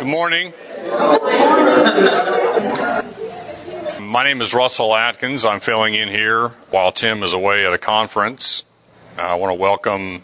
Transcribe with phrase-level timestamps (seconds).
[0.00, 0.54] Good morning.
[4.00, 5.44] My name is Russell Atkins.
[5.44, 8.64] I'm filling in here while Tim is away at a conference.
[9.18, 10.22] I want to welcome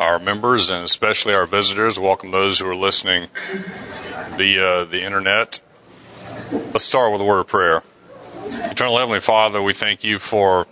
[0.00, 1.98] our members and especially our visitors.
[1.98, 3.28] Welcome those who are listening
[4.38, 5.60] via the internet.
[6.50, 7.82] Let's start with a word of prayer.
[8.46, 10.66] Eternal Heavenly Father, we thank you for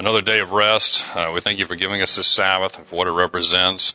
[0.00, 1.06] another day of rest.
[1.14, 3.94] Uh, we thank you for giving us this Sabbath, for what it represents.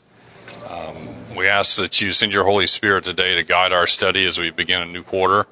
[0.70, 4.40] Um, we ask that you send your Holy Spirit today to guide our study as
[4.40, 5.48] we begin a new quarter.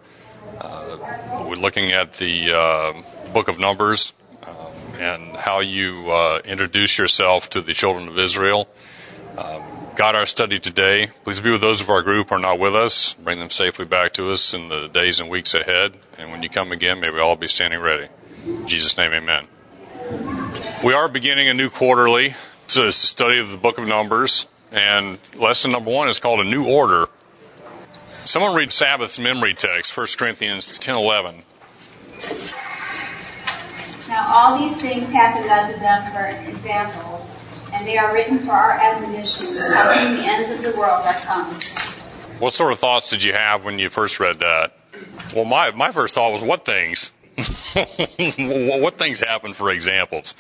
[0.59, 2.93] Uh, we're looking at the uh,
[3.33, 4.13] book of Numbers
[4.43, 4.55] um,
[4.99, 8.69] and how you uh, introduce yourself to the children of Israel.
[9.37, 9.63] Um,
[9.95, 11.07] guide our study today.
[11.23, 13.13] Please be with those of our group who are not with us.
[13.13, 15.93] Bring them safely back to us in the days and weeks ahead.
[16.17, 18.07] And when you come again, may we all be standing ready.
[18.45, 19.47] In Jesus' name, amen.
[20.83, 22.35] We are beginning a new quarterly.
[22.65, 24.47] It's a study of the book of Numbers.
[24.71, 27.07] And lesson number one is called A New Order.
[28.09, 31.43] Someone read Sabbath's memory text, 1 Corinthians 10 11.
[34.07, 37.35] Now all these things happened unto them for examples,
[37.73, 41.47] and they are written for our admonition, the ends of the world are come.
[42.39, 44.73] What sort of thoughts did you have when you first read that?
[45.35, 47.11] Well, my, my first thought was, what things?
[47.75, 50.35] what things happen for examples?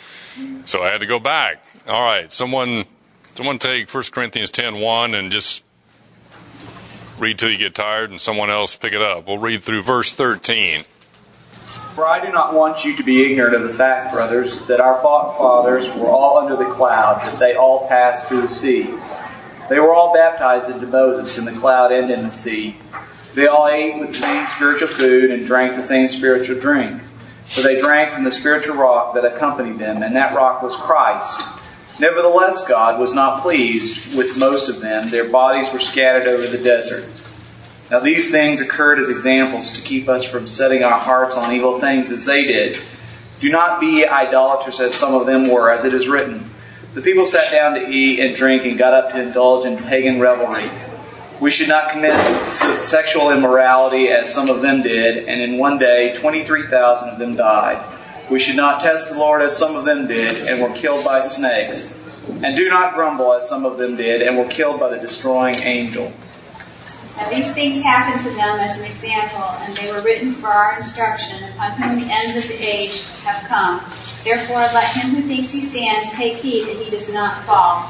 [0.65, 1.63] So I had to go back.
[1.87, 2.85] All right, someone
[3.41, 5.63] someone take 1 Corinthians 10 1 and just
[7.17, 9.25] read till you get tired, and someone else pick it up.
[9.25, 10.81] We'll read through verse 13.
[11.95, 15.01] For I do not want you to be ignorant of the fact, brothers, that our
[15.01, 18.93] fathers were all under the cloud, that they all passed through the sea.
[19.69, 22.75] They were all baptized into Moses in the cloud and in the sea.
[23.33, 27.01] They all ate with the same spiritual food and drank the same spiritual drink.
[27.47, 31.57] For they drank from the spiritual rock that accompanied them, and that rock was Christ.
[32.01, 35.07] Nevertheless, God was not pleased with most of them.
[35.09, 37.05] Their bodies were scattered over the desert.
[37.91, 41.79] Now, these things occurred as examples to keep us from setting our hearts on evil
[41.79, 42.75] things as they did.
[43.39, 46.43] Do not be idolaters as some of them were, as it is written.
[46.95, 50.19] The people sat down to eat and drink and got up to indulge in pagan
[50.19, 50.67] revelry.
[51.39, 52.13] We should not commit
[52.47, 57.85] sexual immorality as some of them did, and in one day 23,000 of them died.
[58.31, 61.21] We should not test the Lord as some of them did and were killed by
[61.21, 62.00] snakes.
[62.43, 65.55] And do not grumble as some of them did and were killed by the destroying
[65.63, 66.11] angel.
[67.17, 70.75] Now these things happened to them as an example, and they were written for our
[70.75, 73.81] instruction, upon whom the ends of the age have come.
[74.23, 77.85] Therefore, let him who thinks he stands take heed that he does not fall.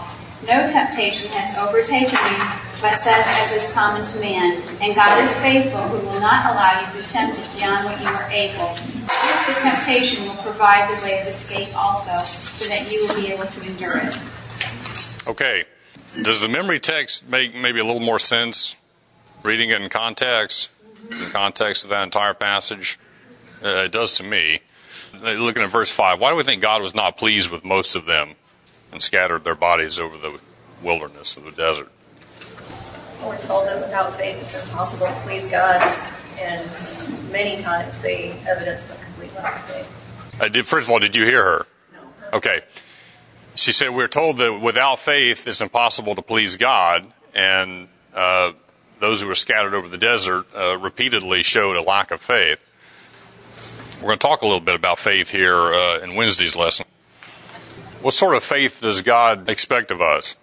[0.48, 2.40] No temptation has overtaken you,
[2.82, 4.60] but such as is common to man.
[4.82, 8.08] And God is faithful, who will not allow you to be tempted beyond what you
[8.08, 8.74] are able.
[9.02, 13.32] With the temptation will provide the way of escape also, so that you will be
[13.34, 15.28] able to endure it.
[15.28, 15.66] Okay.
[16.24, 18.76] Does the memory text make maybe a little more sense
[19.44, 20.70] reading it in context,
[21.10, 23.00] in the context of that entire passage,
[23.64, 24.62] uh, it does to me.
[25.22, 28.06] Looking at verse 5, why do we think God was not pleased with most of
[28.06, 28.36] them
[28.92, 30.40] and scattered their bodies over the
[30.82, 31.92] wilderness of the desert?
[33.26, 35.80] We're told that without faith it's impossible to please God,
[36.42, 40.42] and many times they evidence the complete lack of faith.
[40.42, 41.68] I did, first of all, did you hear her?
[41.94, 42.38] No.
[42.38, 42.62] Okay.
[43.56, 48.54] She said, We're told that without faith it's impossible to please God, and uh,
[49.00, 52.60] those who were scattered over the desert uh, repeatedly showed a lack of faith.
[54.02, 56.86] We're going to talk a little bit about faith here uh, in Wednesday's lesson.
[58.02, 60.36] What sort of faith does God expect of us?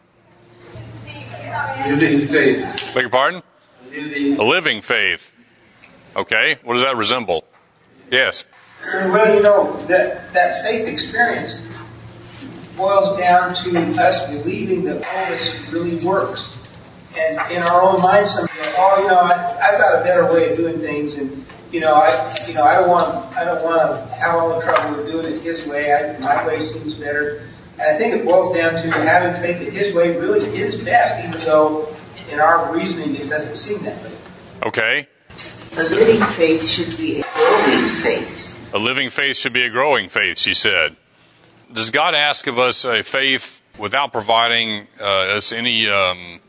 [1.86, 2.92] Living faith.
[2.94, 3.42] Beg your pardon?
[3.91, 4.38] Living.
[4.38, 5.32] A living faith.
[6.16, 6.56] Okay.
[6.62, 7.44] What does that resemble?
[8.10, 8.44] Yes.
[8.84, 11.66] Well, you know, that, that faith experience
[12.76, 16.58] boils down to us believing that all this really works
[17.18, 20.50] and in our own minds, some oh, you know, I, have got a better way
[20.50, 22.08] of doing things, and you know, I,
[22.47, 25.26] you know, I don't want, I don't want to have all the trouble with doing
[25.26, 25.92] it His way.
[25.92, 27.42] I, my way seems better,
[27.78, 31.24] and I think it boils down to having faith that His way really is best,
[31.26, 31.88] even though
[32.30, 34.12] in our reasoning it doesn't seem that way.
[34.66, 35.09] Okay.
[35.72, 38.74] A living faith should be a growing faith.
[38.74, 40.97] A living faith should be a growing faith, she said.
[41.72, 46.41] Does God ask of us a faith without providing uh, us any um,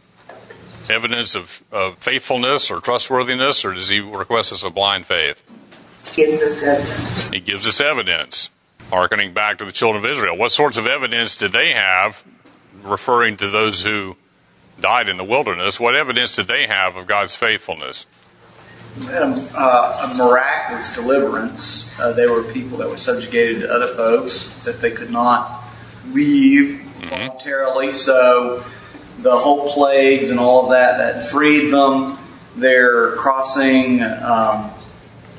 [0.90, 5.42] evidence of, of faithfulness or trustworthiness, or does he request us a blind faith?
[6.16, 7.30] He Gives us evidence.
[7.30, 8.50] He gives us evidence,
[8.90, 10.38] hearkening back to the children of Israel.
[10.38, 12.24] What sorts of evidence did they have,
[12.84, 14.16] referring to those who
[14.82, 15.80] died in the wilderness?
[15.80, 18.06] What evidence did they have of God's faithfulness?
[18.98, 22.00] Uh, a miraculous deliverance.
[22.00, 25.64] Uh, they were people that were subjugated to other folks that they could not
[26.12, 27.10] leave mm-hmm.
[27.10, 27.94] voluntarily.
[27.94, 28.64] So
[29.20, 32.18] the whole plagues and all of that that freed them,
[32.56, 34.70] their crossing um,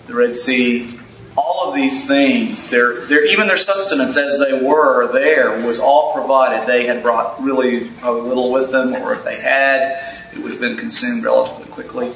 [0.07, 0.99] the Red Sea,
[1.37, 6.13] all of these things, their, their, even their sustenance as they were there was all
[6.13, 6.67] provided.
[6.67, 9.99] They had brought really little with them, or if they had,
[10.33, 12.13] it would have been consumed relatively quickly.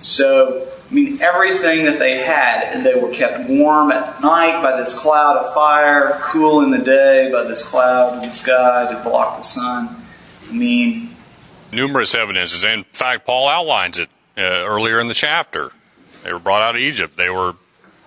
[0.00, 4.98] So, I mean, everything that they had, they were kept warm at night by this
[4.98, 9.38] cloud of fire, cool in the day by this cloud in the sky to block
[9.38, 9.96] the sun.
[10.48, 11.10] I mean,
[11.72, 12.64] numerous evidences.
[12.64, 15.72] In fact, Paul outlines it uh, earlier in the chapter.
[16.24, 17.16] They were brought out of Egypt.
[17.16, 17.54] They were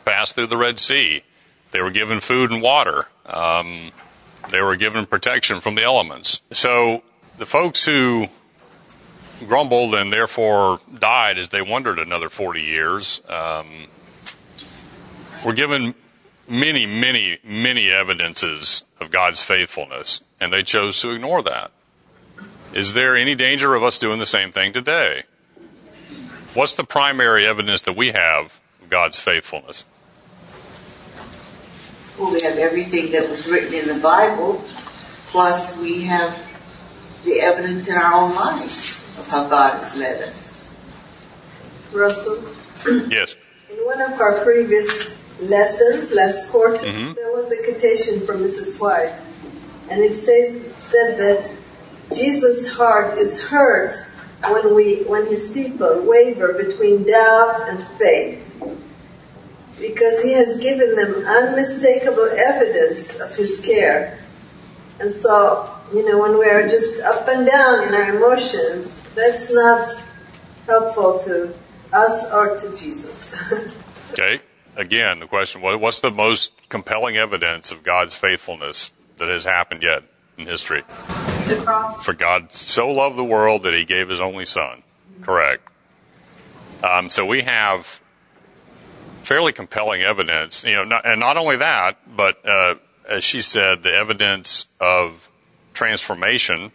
[0.06, 1.24] passed through the Red Sea.
[1.72, 3.08] They were given food and water.
[3.26, 3.92] Um,
[4.50, 6.42] they were given protection from the elements.
[6.52, 7.04] So
[7.38, 8.28] the folks who
[9.42, 13.88] grumbled and therefore died as they wandered another 40 years um,
[15.46, 15.96] were given
[16.48, 21.72] many, many, many evidences of God's faithfulness, and they chose to ignore that.
[22.74, 25.24] Is there any danger of us doing the same thing today?
[26.54, 29.86] What's the primary evidence that we have of God's faithfulness?
[32.20, 34.62] Well, we have everything that was written in the Bible,
[35.32, 36.48] plus we have
[37.26, 40.68] the evidence in our own lives of how God has led us.
[41.94, 42.38] Russell?
[43.10, 43.36] Yes.
[43.70, 47.14] In one of our previous lessons, last quarter, mm-hmm.
[47.14, 48.82] there was a quotation from Mrs.
[48.82, 49.16] White,
[49.90, 51.58] and it says it said that
[52.14, 53.96] Jesus' heart is hurt
[54.50, 58.48] when we when his people waver between doubt and faith
[59.80, 64.18] because he has given them unmistakable evidence of his care.
[65.00, 69.54] And so, you know, when we are just up and down in our emotions, that's
[69.54, 69.88] not
[70.66, 71.54] helpful to
[71.94, 73.76] us or to Jesus.
[74.12, 74.42] okay.
[74.78, 80.04] Again, the question what's the most compelling evidence of God's faithfulness that has happened yet
[80.38, 80.82] in history?
[80.82, 82.04] The cross.
[82.06, 84.84] For God so loved the world that he gave his only son.
[85.22, 85.68] Correct.
[86.84, 88.02] Um, so we have
[89.22, 92.76] fairly compelling evidence, you know, not, and not only that, but uh,
[93.08, 95.30] as she said, the evidence of
[95.74, 96.72] transformation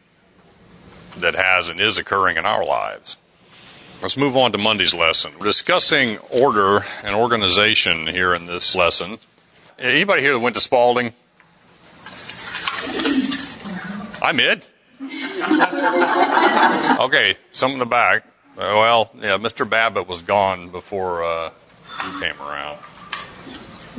[1.17, 3.17] that has and is occurring in our lives.
[4.03, 5.33] Let's move on to Monday's lesson.
[5.39, 9.19] We're discussing order and organization here in this lesson.
[9.79, 11.15] Anybody here that went to Spalding?
[14.23, 14.65] I'm Ed.
[17.01, 18.25] okay, some in the back.
[18.57, 19.69] Well, yeah, Mr.
[19.69, 21.51] Babbitt was gone before uh,
[22.03, 22.79] he came around.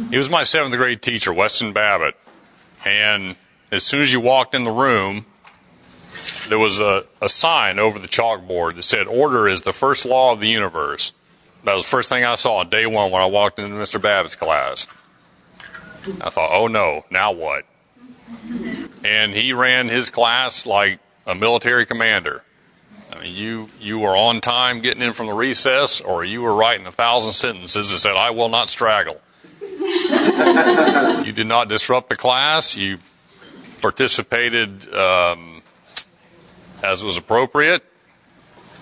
[0.10, 2.16] He was my seventh grade teacher, Weston Babbitt.
[2.86, 3.36] And
[3.72, 5.25] as soon as you walked in the room,
[6.48, 10.31] there was a, a sign over the chalkboard that said, Order is the first law
[10.34, 11.14] of the universe.
[11.64, 14.02] That was the first thing I saw on day one when I walked into Mr.
[14.02, 14.88] Babbitt's class.
[16.22, 17.66] I thought, oh no, now what?
[19.04, 22.44] And he ran his class like a military commander.
[23.12, 26.54] I mean, you you were on time getting in from the recess, or you were
[26.54, 29.20] writing a thousand sentences that said, "I will not straggle."
[29.62, 32.75] you did not disrupt the class.
[32.75, 33.00] You
[33.81, 35.62] participated um,
[36.83, 37.83] as was appropriate.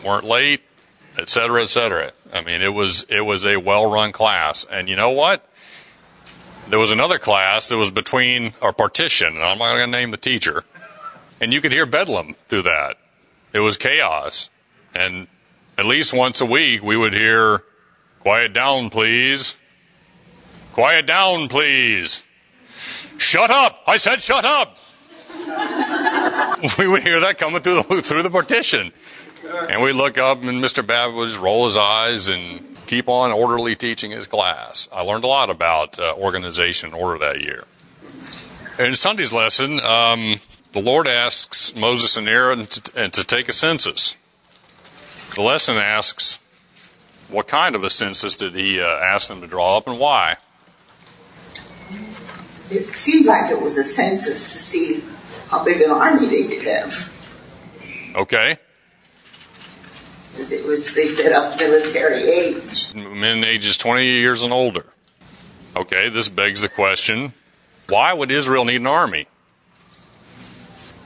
[0.03, 0.61] weren't late,
[1.17, 2.13] etc., etc.
[2.33, 5.47] I mean, it was it was a well-run class, and you know what?
[6.67, 10.11] There was another class that was between our partition, and I'm not going to name
[10.11, 10.63] the teacher,
[11.39, 12.97] and you could hear bedlam through that.
[13.53, 14.49] It was chaos.
[14.93, 15.27] And
[15.77, 17.63] at least once a week, we would hear,
[18.21, 19.55] Quiet down, please.
[20.73, 22.23] Quiet down, please.
[23.17, 23.83] Shut up!
[23.85, 24.77] I said shut up!
[26.79, 28.91] we would hear that coming through the, through the partition.
[29.69, 30.85] And we look up, and Mr.
[30.85, 34.89] Babbitt would just roll his eyes and keep on orderly teaching his class.
[34.91, 37.65] I learned a lot about uh, organization and order that year.
[38.79, 40.41] In Sunday's lesson, um,
[40.73, 44.15] the Lord asks Moses and Aaron to, to take a census.
[45.35, 46.39] The lesson asks,
[47.29, 50.37] what kind of a census did he uh, ask them to draw up and why?
[52.71, 55.14] It seemed like it was a census to see
[55.49, 58.13] how big an army they did have.
[58.15, 58.57] Okay.
[60.31, 62.93] Because it was, they set up military age.
[62.93, 64.85] Men ages 20 years and older.
[65.75, 67.33] Okay, this begs the question
[67.87, 69.27] why would Israel need an army?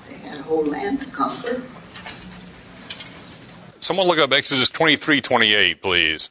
[0.08, 1.62] They have whole land to conquer.
[3.82, 6.30] Someone look up Exodus 23 28, please.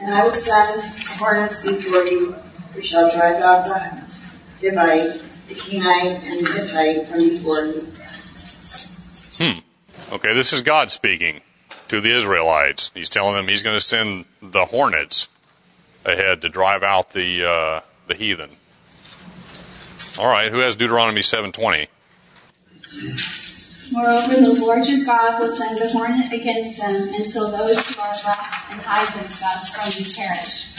[0.00, 0.80] And I will send
[1.18, 2.32] hornets before you,
[2.72, 4.00] who shall drive out the
[4.60, 7.82] Hivite, the Kenite, and the Hittite from before you.
[9.42, 10.14] Hmm.
[10.14, 11.40] Okay, this is God speaking
[11.88, 12.92] to the Israelites.
[12.94, 15.28] He's telling them he's going to send the hornets
[16.04, 18.50] ahead to drive out the uh, the heathen.
[20.18, 21.88] All right, who has Deuteronomy 7:20?
[23.92, 28.08] Moreover, the Lord your God will send the hornet against them until those who are
[28.08, 30.70] left and hide themselves from you perish.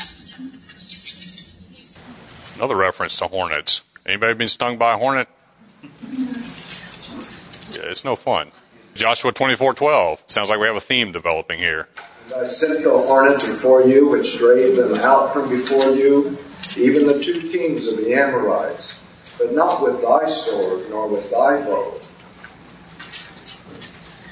[2.56, 3.84] Another reference to hornets.
[4.06, 5.28] Anybody been stung by a hornet?
[7.72, 8.52] Yeah, it's no fun.
[8.96, 10.20] Joshua 24:12.
[10.28, 11.88] Sounds like we have a theme developing here.
[12.26, 16.36] And I sent the hornet before you, which drave them out from before you,
[16.78, 19.04] even the two kings of the Amorites,
[19.38, 21.98] but not with thy sword, nor with thy bow.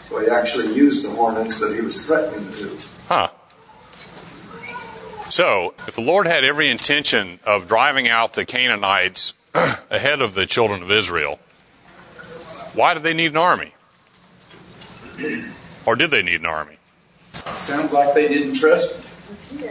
[0.09, 2.77] So he actually used the hornets that he was threatening to do.
[3.07, 3.29] Huh.
[5.29, 9.33] So, if the Lord had every intention of driving out the Canaanites
[9.89, 11.39] ahead of the children of Israel,
[12.73, 13.73] why did they need an army?
[15.85, 16.77] Or did they need an army?
[17.55, 19.67] Sounds like they didn't trust him.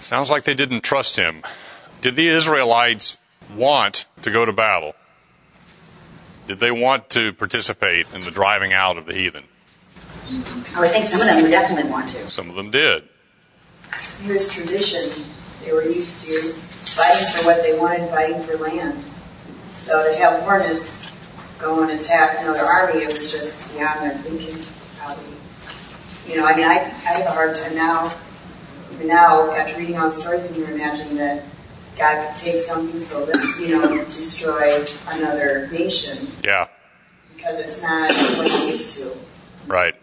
[0.00, 1.42] Sounds like they didn't trust him.
[2.00, 3.18] Did the Israelites
[3.54, 4.94] want to go to battle?
[6.46, 9.44] Did they want to participate in the driving out of the heathen?
[10.74, 12.30] I would think some of them would definitely want to.
[12.30, 13.04] Some of them did.
[13.84, 15.00] It was tradition.
[15.64, 19.00] They were used to fighting for what they wanted, fighting for land.
[19.72, 21.08] So to have hornets
[21.58, 24.56] go and attack another army, it was just beyond their thinking.
[24.98, 25.34] Probably.
[26.30, 28.12] You know, I mean, I, I have a hard time now,
[28.92, 31.44] even now, after reading all the stories, and you imagine that
[31.96, 34.68] God could take something so that, you know, destroy
[35.08, 36.68] another nation Yeah,
[37.34, 39.72] because it's not what you're used to.
[39.72, 39.94] right.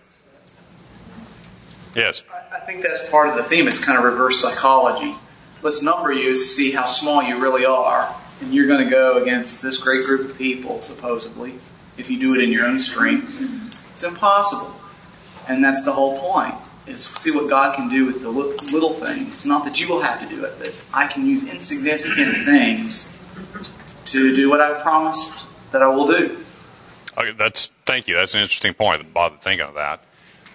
[1.96, 2.24] Yes.
[2.54, 3.68] I think that's part of the theme.
[3.68, 5.16] It's kind of reverse psychology.
[5.68, 8.16] Let's number you to see how small you really are.
[8.40, 11.56] And you're going to go against this great group of people, supposedly,
[11.98, 13.42] if you do it in your own strength.
[13.92, 14.74] It's impossible.
[15.50, 16.56] And that's the whole point,
[16.88, 19.34] is see what God can do with the little things.
[19.34, 23.30] It's Not that you will have to do it, but I can use insignificant things
[24.06, 26.38] to do what I've promised that I will do.
[27.18, 28.16] Okay, that's thank you.
[28.16, 29.02] That's an interesting point.
[29.02, 30.02] I bothered thinking of that.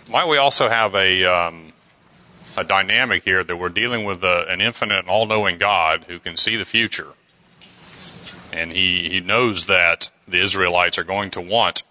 [0.09, 1.72] Might we also have a um,
[2.57, 6.37] a dynamic here that we're dealing with a, an infinite and all-knowing God who can
[6.37, 7.13] see the future,
[8.53, 11.83] and he he knows that the Israelites are going to want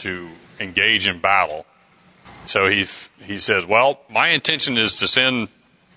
[0.00, 1.66] to engage in battle.
[2.44, 2.86] So he
[3.18, 5.48] he says, "Well, my intention is to send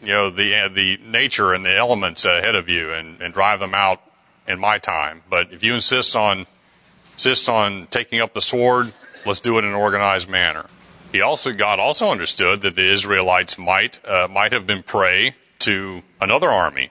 [0.01, 3.59] you know the uh, the nature and the elements ahead of you and, and drive
[3.59, 4.01] them out
[4.47, 5.23] in my time.
[5.29, 6.45] But if you insist on
[7.13, 8.93] insist on taking up the sword,
[9.25, 10.65] let's do it in an organized manner."
[11.13, 16.01] He also God also understood that the Israelites might uh, might have been prey to
[16.19, 16.89] another army.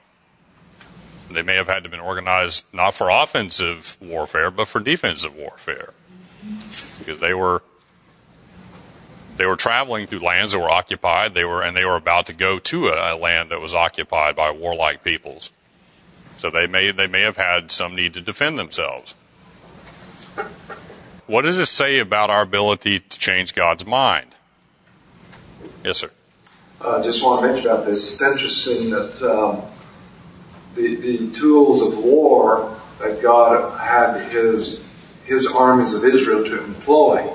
[1.29, 5.93] They may have had to been organized not for offensive warfare, but for defensive warfare,
[7.00, 7.64] because they were
[9.38, 11.35] they were traveling through lands that were occupied.
[11.35, 14.37] They were and they were about to go to a, a land that was occupied
[14.37, 15.50] by warlike peoples.
[16.37, 19.17] So they may they may have had some need to defend themselves.
[21.33, 24.35] What does this say about our ability to change God's mind?
[25.83, 26.11] Yes, sir.
[26.79, 28.12] I uh, just want to mention about this.
[28.12, 29.62] It's interesting that um,
[30.75, 34.87] the, the tools of war that God had his,
[35.25, 37.27] his armies of Israel to employ,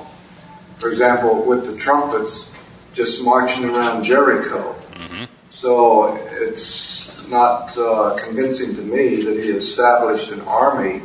[0.77, 2.55] for example, with the trumpets
[2.93, 4.75] just marching around Jericho.
[4.91, 5.23] Mm-hmm.
[5.49, 11.01] So it's not uh, convincing to me that he established an army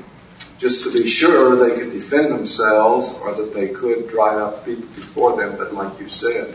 [0.62, 4.76] just to be sure they could defend themselves or that they could drive out the
[4.76, 6.54] people before them, but like you said,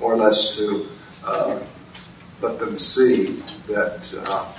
[0.00, 0.86] more or less to
[1.26, 1.60] uh,
[2.40, 3.26] let them see
[3.70, 4.50] that uh,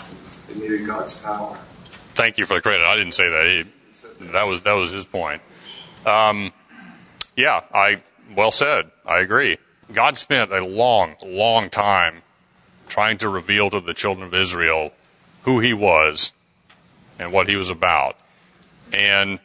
[0.48, 1.58] they needed God's power.
[2.14, 2.86] Thank you for the credit.
[2.86, 3.48] I didn't say that.
[3.48, 5.42] He, that was that was his point.
[6.06, 6.54] Um,
[7.36, 8.04] yeah, I
[8.36, 8.92] well said.
[9.08, 9.58] I agree.
[9.92, 12.22] God spent a long, long time
[12.88, 14.92] trying to reveal to the children of Israel
[15.46, 16.32] who He was
[17.18, 18.18] and what He was about.
[18.94, 19.40] And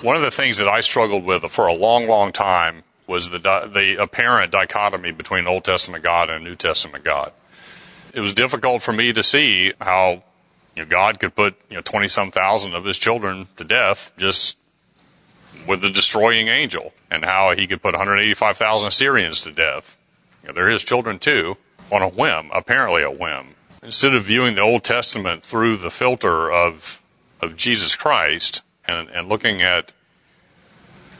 [0.00, 3.38] one of the things that I struggled with for a long, long time was the
[3.38, 7.32] the apparent dichotomy between Old Testament God and New Testament God.
[8.14, 10.22] It was difficult for me to see how
[10.76, 14.12] you know, God could put you know twenty some thousand of His children to death
[14.16, 14.56] just
[15.66, 19.42] with the destroying angel, and how He could put one hundred eighty five thousand Assyrians
[19.42, 19.96] to death.
[20.42, 21.56] You know, they're His children too,
[21.90, 23.53] on a whim, apparently a whim.
[23.84, 27.00] Instead of viewing the Old Testament through the filter of
[27.44, 29.92] of Jesus Christ and, and looking at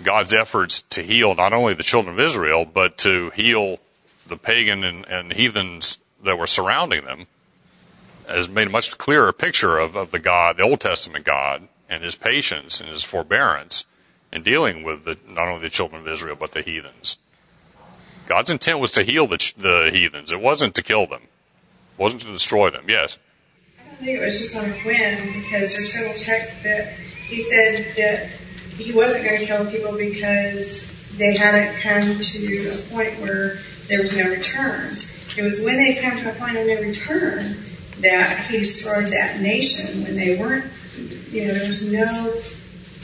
[0.03, 3.79] God's efforts to heal not only the children of Israel, but to heal
[4.27, 7.27] the pagan and, and heathens that were surrounding them,
[8.27, 12.03] has made a much clearer picture of, of the God, the Old Testament God, and
[12.03, 13.85] his patience and his forbearance
[14.33, 17.19] in dealing with the, not only the children of Israel, but the heathens.
[18.27, 20.33] God's intent was to heal the, the heathens.
[20.33, 21.23] It wasn't to kill them.
[21.99, 22.85] Wasn't to destroy them.
[22.89, 23.19] Yes?
[23.79, 26.93] I don't think it was just on a whim because there's several texts that
[27.29, 28.31] he said that
[28.77, 33.59] he wasn't going to kill people because they hadn't come to a point where
[33.89, 34.97] there was no return.
[35.37, 37.57] It was when they come to a point of no return
[38.01, 40.71] that he destroyed that nation when they weren't,
[41.31, 42.05] you know, there was no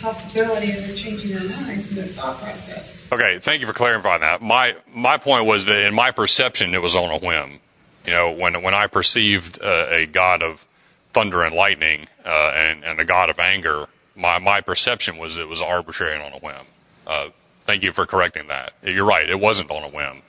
[0.01, 3.11] possibility of them changing their minds and their thought process.
[3.13, 4.43] Okay, thank you for clarifying that.
[4.43, 7.61] My my point was that in my perception, it was on a whim.
[8.07, 10.65] You know, when when I perceived uh, a god of
[11.13, 15.49] thunder and lightning uh, and and a god of anger, my my perception was it
[15.49, 16.67] was arbitrary and on a whim.
[17.07, 17.29] Uh,
[17.65, 18.73] thank you for correcting that.
[18.83, 20.23] You're right; it wasn't on a whim.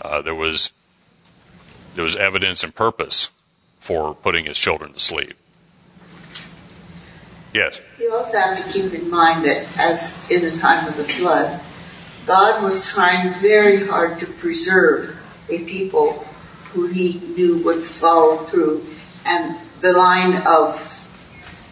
[0.00, 0.72] Uh, there was
[1.94, 3.28] there was evidence and purpose
[3.80, 5.34] for putting his children to sleep.
[7.52, 7.80] Yes.
[7.98, 11.60] You also have to keep in mind that, as in the time of the flood,
[12.26, 15.18] God was trying very hard to preserve
[15.50, 16.24] a people
[16.72, 18.84] who He knew would follow through,
[19.26, 20.78] and the line of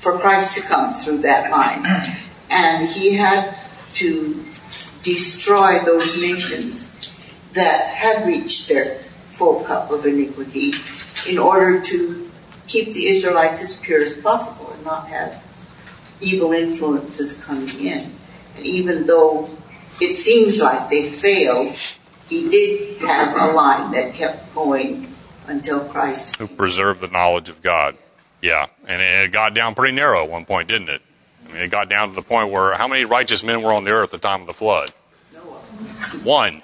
[0.01, 1.85] for Christ to come through that line,
[2.51, 3.55] and He had
[3.95, 4.45] to
[5.03, 6.97] destroy those nations
[7.53, 8.97] that had reached their
[9.31, 10.73] full cup of iniquity
[11.29, 12.31] in order to
[12.67, 15.43] keep the Israelites as pure as possible and not have
[16.21, 18.13] evil influences coming in.
[18.57, 19.51] And even though
[20.01, 21.75] it seems like they failed,
[22.31, 25.09] he did have a line that kept going
[25.49, 26.37] until Christ.
[26.37, 27.97] Who preserved the knowledge of God.
[28.41, 31.03] Yeah, and it got down pretty narrow at one point, didn't it?
[31.45, 33.85] I mean, it got down to the point where how many righteous men were on
[33.85, 34.91] the earth at the time of the flood?
[36.23, 36.63] One.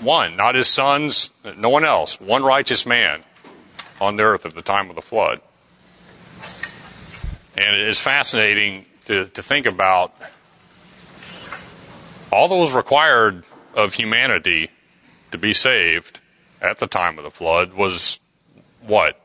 [0.00, 2.20] One, not his sons, no one else.
[2.20, 3.24] One righteous man
[4.00, 5.40] on the earth at the time of the flood.
[7.56, 10.14] And it is fascinating to, to think about
[12.30, 13.42] all that was required
[13.78, 14.70] of humanity
[15.30, 16.18] to be saved
[16.60, 18.18] at the time of the flood was
[18.82, 19.20] what?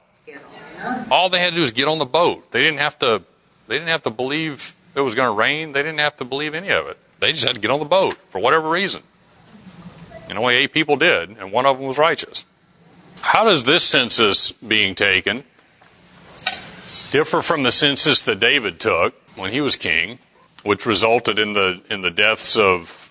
[1.09, 2.51] All they had to do was get on the boat.
[2.51, 3.23] They didn't have to
[3.67, 5.71] they didn't have to believe it was going to rain.
[5.71, 6.97] They didn't have to believe any of it.
[7.19, 9.01] They just had to get on the boat for whatever reason.
[10.29, 12.43] And only eight people did, and one of them was righteous.
[13.21, 15.43] How does this census being taken
[17.11, 20.19] differ from the census that David took when he was king,
[20.63, 23.02] which resulted in the in the deaths of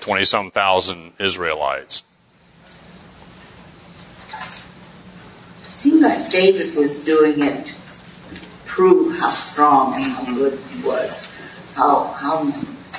[0.00, 2.02] twenty uh, some thousand Israelites?
[5.76, 7.74] Seems like David was doing it to
[8.66, 12.44] prove how strong and how good he was, how how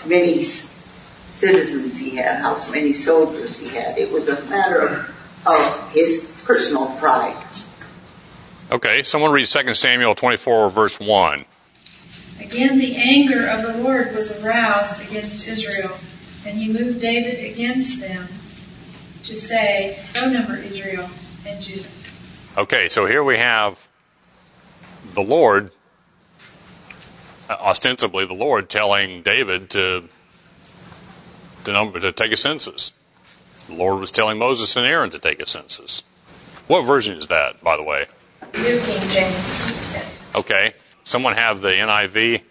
[0.07, 3.97] many citizens he had, how many soldiers he had.
[3.97, 4.91] It was a matter of,
[5.47, 7.35] of his personal pride.
[8.71, 11.45] Okay, someone read 2 Samuel 24, verse 1.
[12.41, 15.89] Again, the anger of the Lord was aroused against Israel,
[16.49, 18.25] and he moved David against them
[19.23, 21.07] to say, Go number Israel
[21.47, 21.87] and Judah.
[22.57, 23.87] Okay, so here we have
[25.13, 25.71] the Lord,
[27.49, 30.09] ostensibly the Lord, telling David to
[31.65, 32.93] to, number, to take a census.
[33.67, 36.01] The Lord was telling Moses and Aaron to take a census.
[36.67, 38.05] What version is that, by the way?
[38.55, 40.33] New King James.
[40.35, 40.73] Okay.
[41.03, 42.41] Someone have the NIV?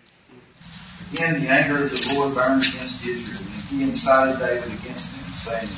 [1.15, 5.33] Again, the anger of the Lord burned against Israel, and he incited David against him,
[5.33, 5.69] saying,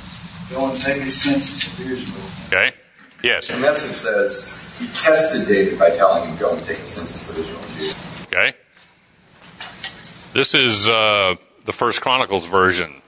[0.54, 2.30] Go and take a census of Israel.
[2.48, 2.76] Okay.
[3.22, 3.50] Yes.
[3.50, 7.38] In essence, says he tested David by telling him, Go and take a census of
[7.38, 8.56] Israel Okay.
[10.32, 13.02] This is uh, the First Chronicles version.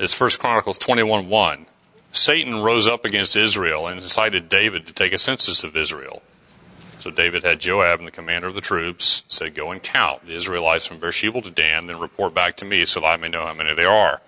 [0.00, 1.66] It's First Chronicles 21 1.
[2.12, 6.22] Satan rose up against Israel and incited David to take a census of Israel.
[7.00, 10.34] So David had Joab and the commander of the troops said, Go and count the
[10.34, 13.46] Israelites from Beersheba to Dan, then report back to me so that I may know
[13.46, 14.20] how many there are.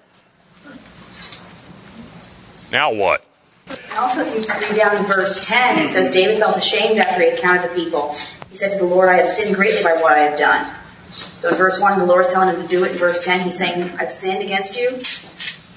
[2.72, 3.26] Now what?
[3.94, 7.30] Also, if you read down in verse 10, it says, David felt ashamed after he
[7.30, 8.08] had counted the people.
[8.48, 10.74] He said to the Lord, I have sinned greatly by what I have done.
[11.10, 12.92] So in verse 1, the Lord's telling him to do it.
[12.92, 14.88] In verse 10, he's saying, I've sinned against you.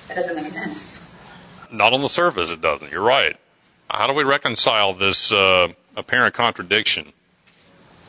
[0.08, 1.14] That doesn't make sense.
[1.70, 2.90] Not on the surface, it doesn't.
[2.90, 3.36] You're right.
[3.90, 7.14] How do we reconcile this uh, apparent contradiction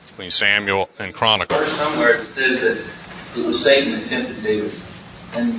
[0.07, 1.67] between Samuel and Chronicles?
[1.73, 4.73] Somewhere it says that it was Satan that tempted David.
[5.35, 5.53] And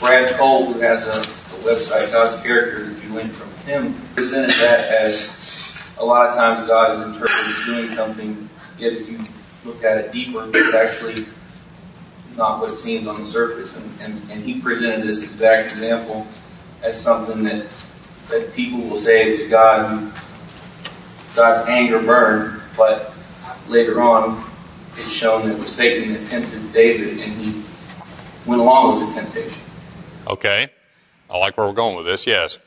[0.00, 4.50] Brad Cole, who has a, a website, God's Character, if you link from him, presented
[4.50, 9.20] that as a lot of times God is interpreted as doing something, yet if you
[9.64, 11.24] look at it deeper, it's actually
[12.36, 13.76] not what it seems on the surface.
[13.76, 16.26] And, and, and he presented this exact example
[16.82, 17.66] as something that
[18.28, 20.10] that people will say it was God who
[21.36, 23.14] God's anger burned, but
[23.68, 24.44] later on
[24.90, 27.62] it's shown that it was Satan that tempted David and he
[28.46, 29.60] went along with the temptation.
[30.26, 30.70] Okay.
[31.30, 32.58] I like where we're going with this, yes.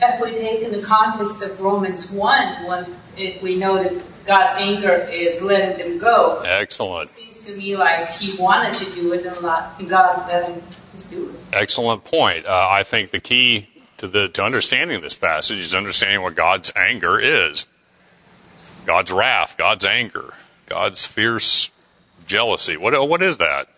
[0.00, 4.54] If we take in the context of Romans 1, when it, we know that God's
[4.58, 6.42] anger is letting them go.
[6.44, 7.08] Excellent.
[7.08, 11.10] It seems to me like He wanted to do it, and God let Him just
[11.10, 11.34] do it.
[11.52, 12.46] Excellent point.
[12.46, 13.68] Uh, I think the key
[14.02, 17.66] to the to understanding this passage is understanding what God's anger is.
[18.84, 20.34] God's wrath, God's anger,
[20.66, 21.70] God's fierce
[22.26, 22.76] jealousy.
[22.76, 23.68] What what is that?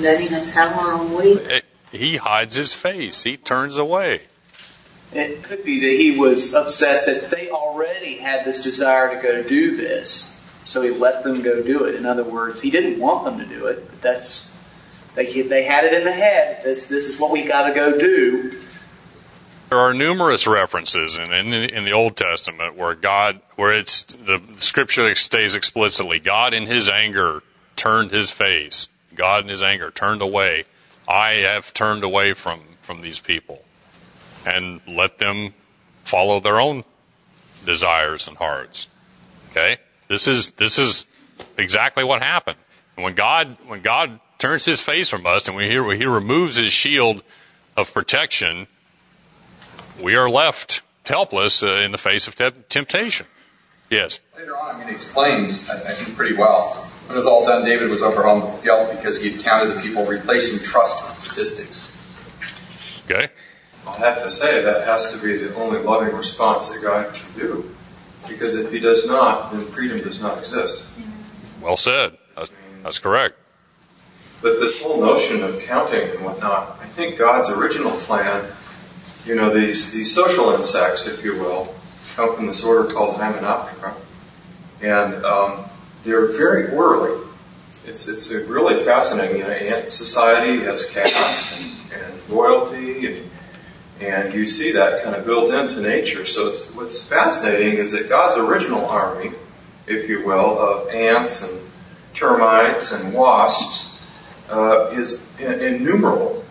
[0.00, 1.32] Letting us have our own way.
[1.32, 3.24] It, he hides his face.
[3.24, 4.22] He turns away.
[5.12, 9.42] It could be that he was upset that they already had this desire to go
[9.42, 11.94] do this, so he let them go do it.
[11.94, 14.49] In other words, he didn't want them to do it, but that's
[15.14, 16.62] they they had it in the head.
[16.62, 18.52] This this is what we got to go do.
[19.68, 24.42] There are numerous references in, in in the Old Testament where God, where it's the
[24.58, 27.42] scripture stays explicitly, God in His anger
[27.76, 28.88] turned His face.
[29.14, 30.64] God in His anger turned away.
[31.08, 33.62] I have turned away from from these people
[34.46, 35.54] and let them
[36.04, 36.84] follow their own
[37.64, 38.88] desires and hearts.
[39.50, 39.78] Okay?
[40.08, 41.06] This is this is
[41.56, 42.58] exactly what happened.
[42.96, 46.72] When God when God turns his face from us and we hear he removes his
[46.72, 47.22] shield
[47.76, 48.66] of protection,
[50.02, 53.26] we are left helpless uh, in the face of te- temptation.
[53.90, 54.20] Yes.
[54.36, 56.60] Later on, I mean, he explains, I, I think, pretty well.
[57.06, 59.80] When it was all done, David was overwhelmed with guilt because he had counted the
[59.80, 63.04] people, replacing trust with statistics.
[63.04, 63.28] Okay.
[63.86, 67.38] I'll have to say that has to be the only loving response that God can
[67.38, 67.74] do.
[68.28, 70.88] Because if He does not, then freedom does not exist.
[71.60, 72.16] Well said.
[72.36, 72.52] That's,
[72.84, 73.36] that's correct.
[74.42, 78.44] But this whole notion of counting and whatnot, I think God's original plan,
[79.26, 81.74] you know, these, these social insects, if you will,
[82.14, 83.94] come from this order called Hymenoptera.
[84.82, 85.64] And um,
[86.04, 87.26] they're very orderly.
[87.86, 91.60] It's, it's a really fascinating, you know, ant society has caste
[91.92, 93.30] and, and royalty and
[94.00, 96.24] and you see that kind of built into nature.
[96.24, 99.32] So what's fascinating is that God's original army,
[99.86, 101.60] if you will, of ants and
[102.14, 103.89] termites and wasps
[104.50, 106.44] uh, is innumerable.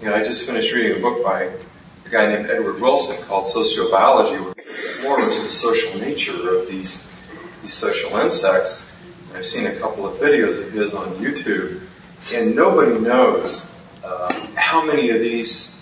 [0.00, 3.46] You know, I just finished reading a book by a guy named Edward Wilson called
[3.46, 7.18] Sociobiology, where he explores the social nature of these,
[7.62, 8.86] these social insects.
[9.34, 11.82] I've seen a couple of videos of his on YouTube,
[12.34, 15.74] and nobody knows uh, how many of these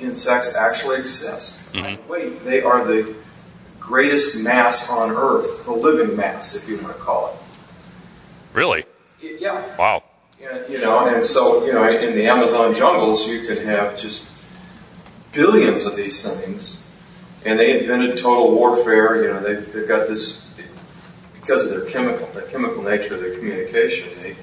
[0.00, 1.74] insects actually exist.
[1.74, 2.08] Mm-hmm.
[2.10, 3.14] Wait, they are the
[3.78, 8.56] greatest mass on Earth, the living mass, if you want to call it.
[8.56, 8.84] Really?
[9.20, 9.76] Yeah.
[9.76, 10.02] Wow.
[10.68, 14.44] You know, and so you know, in the Amazon jungles, you could have just
[15.32, 16.90] billions of these things,
[17.44, 19.22] and they invented total warfare.
[19.22, 20.44] You know, they've, they've got this
[21.44, 24.08] because of their chemical, the chemical nature of their communication.
[24.20, 24.36] They,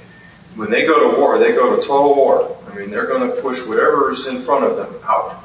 [0.56, 2.58] when they go to war, they go to total war.
[2.70, 5.44] I mean, they're going to push whatever's in front of them out.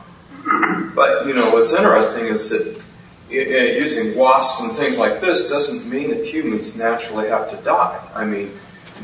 [0.95, 2.83] But, you know, what's interesting is that
[3.31, 8.01] using wasps and things like this doesn't mean that humans naturally have to die.
[8.15, 8.53] I mean,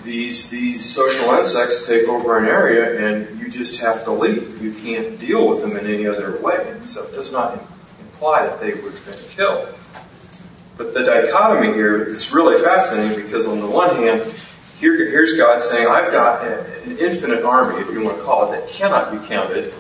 [0.05, 4.63] these, these social insects take over an area and you just have to leave.
[4.63, 6.77] You can't deal with them in any other way.
[6.83, 7.61] So it does not
[8.01, 9.75] imply that they would have been killed.
[10.77, 14.23] But the dichotomy here is really fascinating because, on the one hand,
[14.79, 18.59] here, here's God saying, I've got an infinite army, if you want to call it,
[18.59, 19.73] that cannot be counted.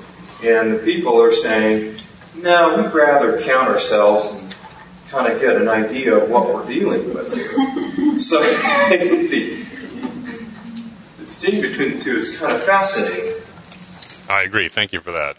[0.44, 1.96] And the people are saying,
[2.36, 7.14] no, we'd rather count ourselves and kind of get an idea of what we're dealing
[7.14, 8.18] with here.
[8.20, 8.40] so
[11.42, 13.42] distinction between the two is kind of fascinating.
[14.30, 14.68] I agree.
[14.68, 15.36] Thank you for that.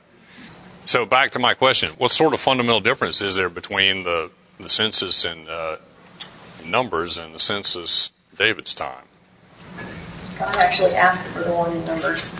[0.85, 4.69] So back to my question: What sort of fundamental difference is there between the the
[4.69, 5.77] census and uh,
[6.65, 9.05] numbers and the census David's time?
[10.37, 12.35] God actually asked for the one in Numbers.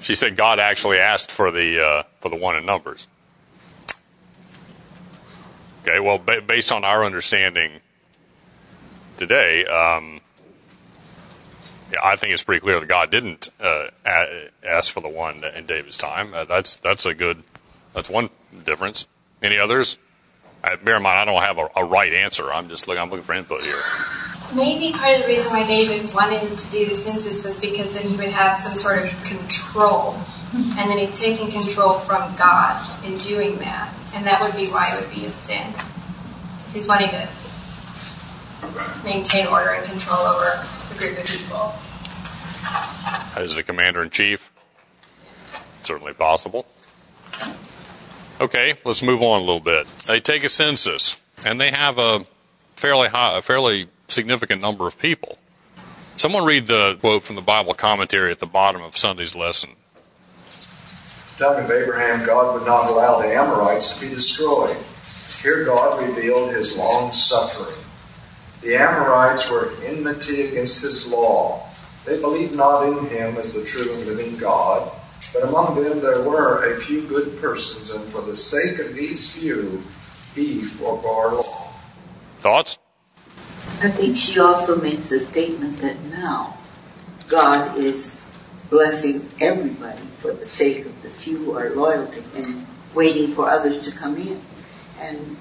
[0.00, 3.08] She said God actually asked for the uh, for the one in Numbers.
[5.82, 7.80] Okay, well, ba- based on our understanding
[9.16, 10.20] today, um, yeah,
[12.02, 13.88] I think it's pretty clear that God didn't uh,
[14.64, 16.34] ask for the one in David's time.
[16.34, 17.42] Uh, that's that's a good
[17.94, 18.30] that's one
[18.64, 19.06] difference.
[19.42, 19.98] Any others?
[20.64, 22.52] I, bear in mind, I don't have a, a right answer.
[22.52, 23.02] I'm just looking.
[23.02, 23.80] I'm looking for input here.
[24.54, 28.08] Maybe part of the reason why David wanted to do the census was because then
[28.08, 30.14] he would have some sort of control.
[30.54, 33.90] And then he's taking control from God in doing that.
[34.14, 35.66] And that would be why it would be a sin.
[35.72, 37.26] Because he's wanting to
[39.04, 41.74] maintain order and control over the group of people.
[43.36, 44.50] As the commander in chief,
[45.82, 46.66] certainly possible.
[48.40, 49.86] Okay, let's move on a little bit.
[50.06, 52.26] They take a census, and they have a
[52.76, 55.38] fairly high, a fairly significant number of people.
[56.16, 59.70] Someone read the quote from the Bible commentary at the bottom of Sunday's lesson.
[61.38, 64.76] The time of Abraham, God would not allow the Amorites to be destroyed.
[65.42, 67.74] Here God revealed his long suffering.
[68.62, 71.66] The Amorites were enmity against his law.
[72.06, 74.90] They believed not in him as the true and living God,
[75.34, 79.36] but among them there were a few good persons, and for the sake of these
[79.36, 79.82] few,
[80.34, 81.72] he forbore law.
[82.40, 82.78] Thoughts?
[83.82, 86.56] I think she also makes a statement that now
[87.28, 88.36] God is
[88.70, 93.48] blessing everybody for the sake of the few who are loyal to Him, waiting for
[93.48, 94.40] others to come in.
[95.00, 95.36] And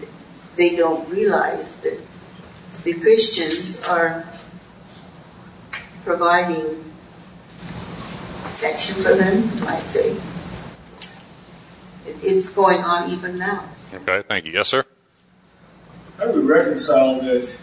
[0.56, 2.00] they don't realize that
[2.84, 4.26] the Christians are
[6.04, 6.84] providing
[8.44, 10.18] protection for them, you might say.
[12.24, 13.66] It's going on even now.
[13.94, 14.52] Okay, thank you.
[14.52, 14.84] Yes, sir?
[16.18, 17.60] How do we reconcile that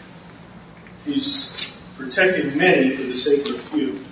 [1.05, 4.03] he's protecting many for the sake of a few?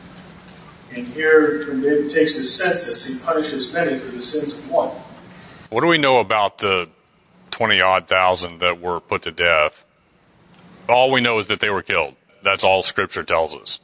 [0.95, 4.89] And here, when David takes the census, he punishes many for the sins of one.
[5.69, 6.89] What do we know about the
[7.51, 9.83] 20 odd thousand that were put to death?
[10.89, 12.15] All we know is that they were killed.
[12.43, 13.79] That's all Scripture tells us.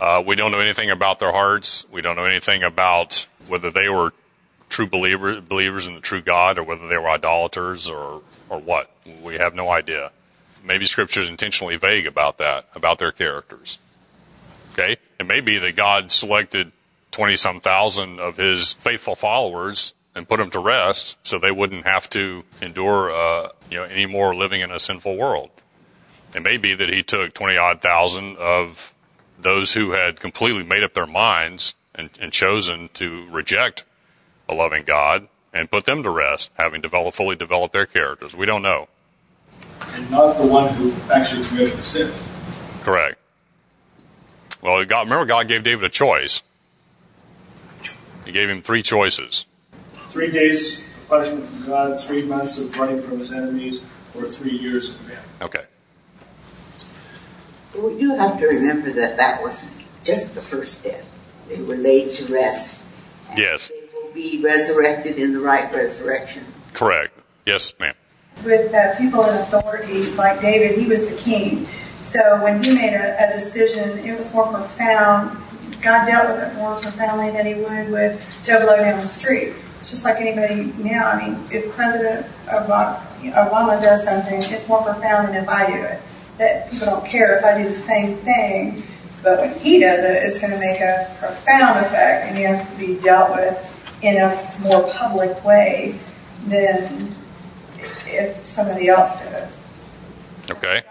[0.00, 1.86] Uh, we don't know anything about their hearts.
[1.90, 4.12] We don't know anything about whether they were
[4.68, 8.90] true believer, believers in the true God or whether they were idolaters or, or what.
[9.22, 10.12] We have no idea.
[10.64, 13.78] Maybe Scripture is intentionally vague about that, about their characters.
[14.72, 14.96] Okay?
[15.18, 16.72] It may be that God selected
[17.10, 21.84] 20 some thousand of his faithful followers and put them to rest so they wouldn't
[21.84, 25.50] have to endure uh, you know, any more living in a sinful world.
[26.34, 28.92] It may be that he took 20 odd thousand of
[29.38, 33.84] those who had completely made up their minds and, and chosen to reject
[34.48, 38.36] a loving God and put them to rest, having developed, fully developed their characters.
[38.36, 38.88] We don't know.
[39.92, 42.12] And not the one who actually committed the sin.
[42.82, 43.18] Correct.
[44.60, 46.42] Well, God, remember, God gave David a choice.
[48.24, 49.46] He gave him three choices.
[49.92, 54.56] Three days of punishment from God, three months of running from his enemies, or three
[54.56, 55.24] years of famine.
[55.40, 55.64] Okay.
[57.78, 61.06] But we do have to remember that that was just the first death.
[61.48, 62.84] They were laid to rest.
[63.36, 63.68] Yes.
[63.68, 66.44] They will be resurrected in the right resurrection.
[66.72, 67.16] Correct.
[67.46, 67.94] Yes, ma'am.
[68.44, 71.66] With uh, people in authority, like David, he was the king.
[72.02, 75.38] So when he made a, a decision, it was more profound.
[75.80, 79.54] God dealt with it more profoundly than he would with Joe Blow down the street.
[79.78, 81.10] It's just like anybody now.
[81.10, 82.98] I mean, if President Obama,
[83.34, 86.02] Obama does something, it's more profound than if I do it.
[86.38, 88.82] That people don't care if I do the same thing,
[89.22, 92.72] but when he does it, it's going to make a profound effect, and he has
[92.72, 95.98] to be dealt with in a more public way
[96.46, 97.14] than
[98.06, 99.56] if somebody else did it.
[100.50, 100.82] Okay.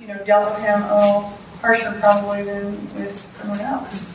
[0.00, 4.12] You know, dealt with him a little harsher probably than with someone else.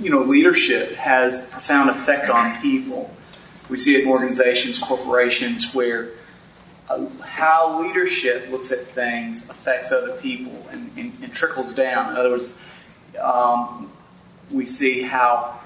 [0.00, 3.14] you know, leadership has a profound effect on people.
[3.68, 6.10] We see it in organizations, corporations, where
[7.22, 12.10] how leadership looks at things affects other people and, and, and trickles down.
[12.10, 12.58] In other words,
[13.20, 13.90] um,
[14.52, 15.60] we see how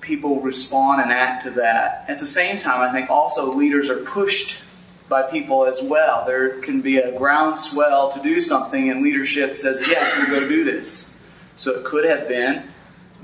[0.00, 2.04] people respond and act to that.
[2.08, 4.62] At the same time, I think also leaders are pushed
[5.08, 6.24] by people as well.
[6.26, 10.48] There can be a groundswell to do something, and leadership says, yes, we're going to
[10.48, 11.22] do this.
[11.56, 12.64] So it could have been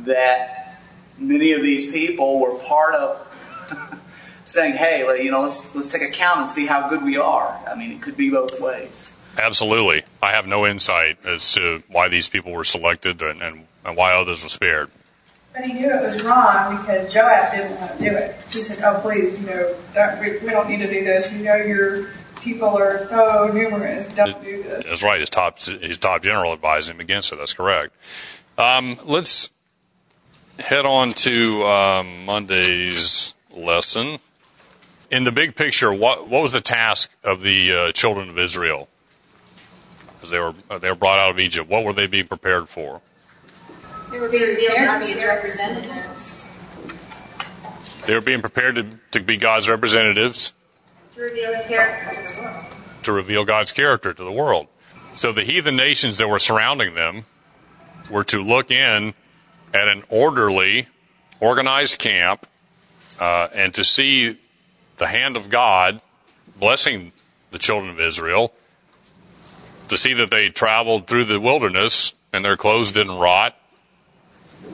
[0.00, 0.80] that
[1.18, 3.26] many of these people were part of
[4.50, 7.74] saying, "Hey, you know, let's let's take account and see how good we are." I
[7.74, 9.16] mean, it could be both ways.
[9.38, 10.02] Absolutely.
[10.22, 14.12] I have no insight as to why these people were selected and, and, and why
[14.12, 14.90] others were spared.
[15.52, 18.36] But he knew it was wrong because Joab didn't want to do it.
[18.52, 21.32] He said, "Oh, please, you know, don't, we, we don't need to do this.
[21.32, 22.08] You know, your
[22.40, 24.12] people are so numerous.
[24.12, 25.18] Don't do this." That's right.
[25.20, 27.36] His top his top general advised him against it.
[27.36, 27.94] That's correct.
[28.58, 29.50] Um, let's
[30.60, 34.20] head on to um, Monday's lesson.
[35.10, 38.88] In the big picture, what what was the task of the uh, children of Israel
[40.22, 41.68] as they were they were brought out of Egypt?
[41.68, 43.00] What were they being prepared for?
[44.12, 46.46] They were being prepared to be his representatives.
[48.06, 50.52] They were being prepared to, to be God's representatives
[51.14, 52.64] To reveal his character to the world.
[53.02, 54.68] to reveal God's character to the world.
[55.14, 57.24] So the heathen nations that were surrounding them
[58.10, 59.14] were to look in
[59.74, 60.86] at an orderly,
[61.40, 62.46] organized camp
[63.20, 64.38] uh, and to see
[65.00, 66.00] the hand of God
[66.60, 67.10] blessing
[67.50, 68.52] the children of Israel,
[69.88, 73.56] to see that they traveled through the wilderness and their clothes didn't rot.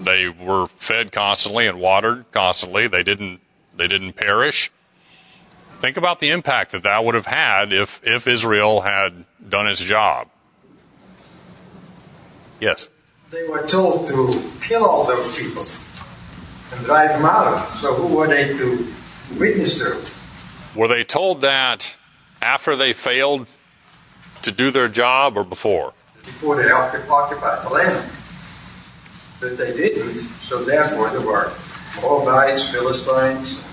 [0.03, 2.87] They were fed constantly and watered constantly.
[2.87, 3.41] They didn't
[3.75, 4.71] they didn't perish.
[5.81, 9.81] Think about the impact that that would have had if if Israel had done its
[9.81, 10.29] job.
[12.61, 12.89] Yes.
[13.31, 15.63] They were told to kill all those people
[16.73, 17.59] and drive them out.
[17.59, 18.93] So who were they to
[19.39, 20.79] witness to?
[20.79, 21.95] Were they told that
[22.43, 23.47] after they failed
[24.43, 25.93] to do their job or before?
[26.19, 28.13] Before they occupied the land.
[29.41, 31.53] But they didn't, so therefore there were
[32.01, 33.65] Moabites, Philistines,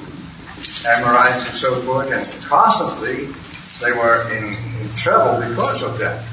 [0.85, 3.27] Amorites, and so forth, and constantly
[3.81, 6.23] they were in, in trouble because of that.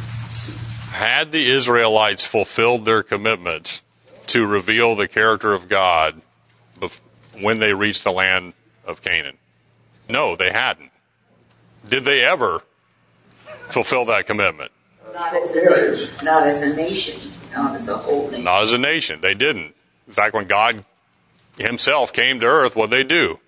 [0.92, 3.82] Had the Israelites fulfilled their commitment
[4.28, 6.20] to reveal the character of God
[7.40, 8.52] when they reached the land
[8.90, 9.38] of Canaan?
[10.08, 10.90] No, they hadn't.
[11.88, 12.62] Did they ever
[13.36, 14.72] fulfill that commitment?
[15.14, 16.24] Not as a nation.
[16.24, 17.32] Not as a nation.
[17.52, 18.44] Not as a whole nation.
[18.44, 19.20] Not as a nation.
[19.20, 19.74] They didn't.
[20.06, 20.84] In fact, when God
[21.56, 23.38] Himself came to earth, what did they do?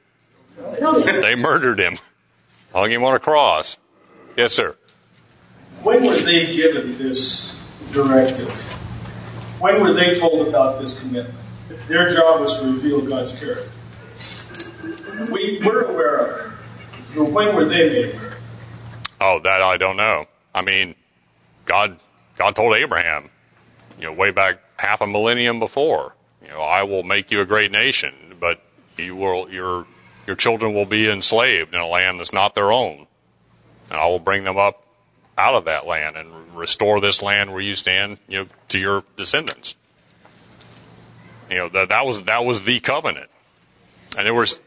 [0.56, 1.98] they murdered him,
[2.72, 3.78] hung him on a cross.
[4.36, 4.76] Yes, sir.
[5.82, 8.50] When were they given this directive?
[9.60, 11.38] When were they told about this commitment?
[11.88, 13.68] Their job was to reveal God's character.
[15.30, 16.58] We, we're aware of it.
[17.16, 18.36] But when were they made aware?
[19.20, 20.26] Oh, that I don't know.
[20.54, 20.94] I mean,
[21.64, 21.98] God,
[22.36, 23.30] God told Abraham,
[23.98, 27.46] you know, way back half a millennium before, you know, I will make you a
[27.46, 28.60] great nation, but
[28.96, 29.86] you will, your,
[30.26, 33.06] your children will be enslaved in a land that's not their own.
[33.90, 34.82] And I will bring them up
[35.38, 39.04] out of that land and restore this land where you stand, you know, to your
[39.16, 39.76] descendants.
[41.50, 43.30] You know, that, that was, that was the covenant.
[44.16, 44.60] And there was,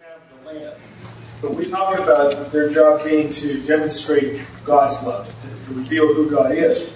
[1.41, 6.29] but we talk about their job being to demonstrate God's love, to, to reveal who
[6.29, 6.95] God is.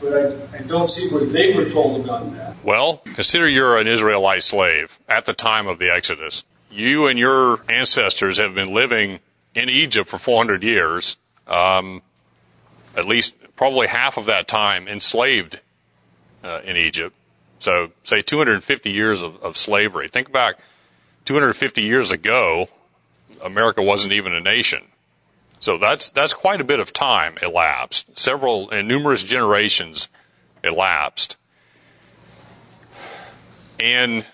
[0.00, 2.54] But I, I don't see where they were told about that.
[2.64, 6.44] Well, consider you're an Israelite slave at the time of the Exodus.
[6.70, 9.20] You and your ancestors have been living
[9.54, 12.02] in Egypt for 400 years, um,
[12.96, 15.60] at least probably half of that time enslaved
[16.44, 17.14] uh, in Egypt.
[17.58, 20.08] So, say 250 years of, of slavery.
[20.08, 20.58] Think back
[21.26, 22.68] 250 years ago,
[23.42, 24.82] America wasn't even a nation.
[25.58, 28.18] So that's that's quite a bit of time elapsed.
[28.18, 30.08] Several and numerous generations
[30.64, 31.36] elapsed.
[33.78, 34.24] And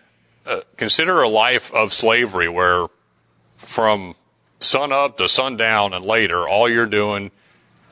[0.47, 2.87] uh, consider a life of slavery where
[3.57, 4.14] from
[4.61, 7.31] sun up to sundown and later, all you're doing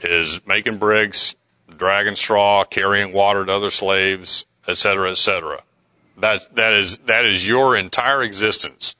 [0.00, 1.34] is making bricks,
[1.76, 5.62] dragging straw, carrying water to other slaves, etc., etc.
[6.18, 8.94] That that is that is your entire existence.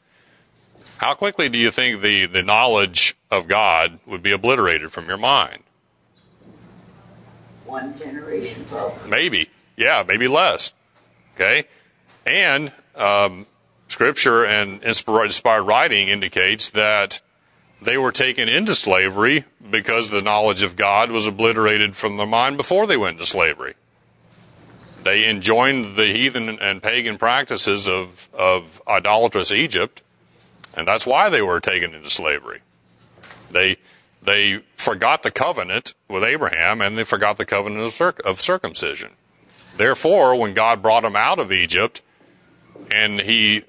[0.99, 5.17] How quickly do you think the, the knowledge of God would be obliterated from your
[5.17, 5.63] mind?
[7.67, 9.11] One generation, probably.
[9.11, 9.51] Maybe.
[9.77, 10.73] Yeah, maybe less.
[11.35, 11.65] Okay?
[12.25, 13.47] And um,
[13.89, 17.21] scripture and inspired writing indicates that
[17.83, 22.57] they were taken into slavery because the knowledge of God was obliterated from their mind
[22.57, 23.75] before they went into slavery.
[25.03, 30.01] They enjoined the heathen and pagan practices of, of idolatrous Egypt
[30.77, 32.61] and that's why they were taken into slavery.
[33.51, 33.77] They,
[34.23, 39.13] they forgot the covenant with Abraham and they forgot the covenant of, circ- of circumcision.
[39.77, 42.03] Therefore, when God brought them out of Egypt
[42.91, 43.65] and he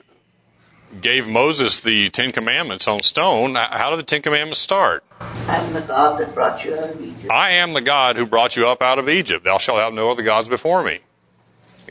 [1.01, 5.03] gave Moses the Ten Commandments on stone, how did the Ten Commandments start?
[5.19, 7.29] I am the God that brought you out of Egypt.
[7.29, 9.43] I am the God who brought you up out of Egypt.
[9.43, 10.99] Thou shalt have no other gods before me.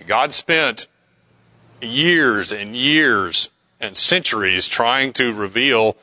[0.07, 0.87] God spent
[1.81, 3.51] years and years
[3.85, 5.97] and centuries trying to reveal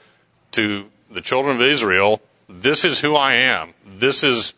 [0.52, 3.74] to the children of Israel, this is who I am.
[3.86, 4.54] This is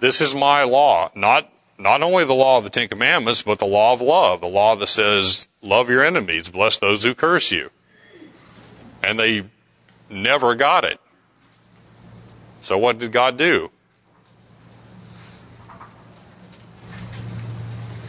[0.00, 1.10] this is my law.
[1.14, 4.46] Not not only the law of the Ten Commandments, but the law of love, the
[4.46, 7.70] law that says, love your enemies, bless those who curse you.
[9.02, 9.44] And they
[10.08, 10.98] never got it.
[12.62, 13.70] So what did God do?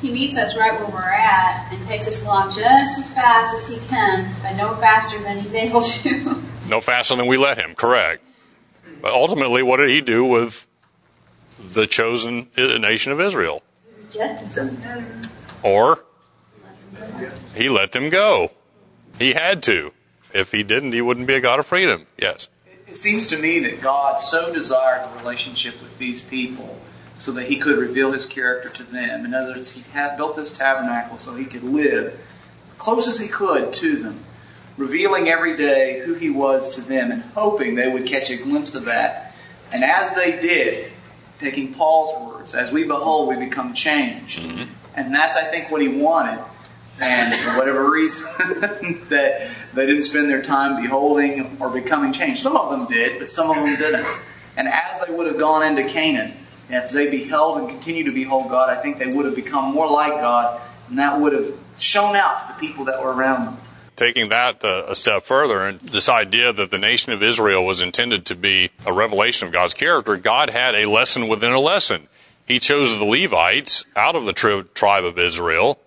[0.02, 3.68] He meets us right where we're at and takes us along just as fast as
[3.68, 6.42] he can, but no faster than he's able to.
[6.68, 8.24] no faster than we let him, correct.
[9.02, 10.68] But ultimately, what did he do with
[11.60, 13.62] the chosen nation of Israel?
[14.12, 15.30] He rejected them.
[15.64, 16.04] Or
[17.56, 18.52] he let them go.
[19.18, 19.94] He had to.
[20.34, 22.06] If he didn't, he wouldn't be a God of freedom.
[22.18, 22.48] Yes.
[22.88, 26.80] It seems to me that God so desired the relationship with these people
[27.20, 29.26] so that he could reveal his character to them.
[29.26, 32.20] In other words, he had built this tabernacle so he could live
[32.78, 34.20] close as he could to them,
[34.78, 38.76] revealing every day who he was to them and hoping they would catch a glimpse
[38.76, 39.36] of that.
[39.72, 40.92] And as they did,
[41.40, 44.42] taking Paul's words, as we behold, we become changed.
[44.42, 44.72] Mm-hmm.
[44.96, 46.44] And that's, I think, what he wanted.
[47.00, 48.32] And for whatever reason,
[49.10, 52.42] that they didn't spend their time beholding or becoming changed.
[52.42, 54.06] Some of them did, but some of them didn't.
[54.56, 56.34] And as they would have gone into Canaan,
[56.70, 59.90] as they beheld and continue to behold God, I think they would have become more
[59.90, 60.60] like God,
[60.90, 63.58] and that would have shown out to the people that were around them.
[63.96, 67.82] taking that uh, a step further, and this idea that the nation of Israel was
[67.82, 72.08] intended to be a revelation of God's character, God had a lesson within a lesson.
[72.48, 75.80] He chose the Levites out of the tri- tribe of Israel.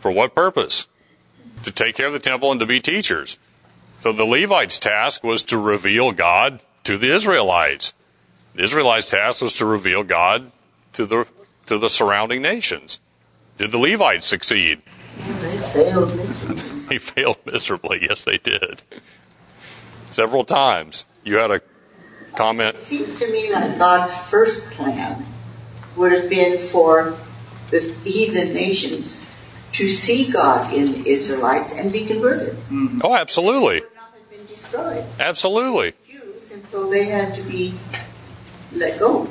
[0.00, 0.86] For what purpose?
[1.64, 3.36] To take care of the temple and to be teachers.
[4.00, 7.94] So the Levites' task was to reveal God to the Israelites.
[8.58, 10.50] The Israelites' task was to reveal God
[10.94, 11.28] to the
[11.66, 12.98] to the surrounding nations.
[13.56, 14.82] Did the Levites succeed?
[15.16, 16.64] They failed miserably.
[16.88, 17.98] They failed miserably.
[18.02, 18.82] Yes, they did.
[20.10, 21.04] Several times.
[21.22, 21.60] You had a
[22.34, 22.74] comment.
[22.74, 25.22] It seems to me like God's first plan
[25.94, 27.14] would have been for
[27.70, 29.24] the heathen nations
[29.74, 33.02] to see God in the Israelites and be converted, mm-hmm.
[33.04, 33.82] Oh, absolutely.
[34.30, 35.04] been destroyed.
[35.20, 35.92] Absolutely.
[36.52, 37.74] And so they had to be
[38.72, 39.28] let go.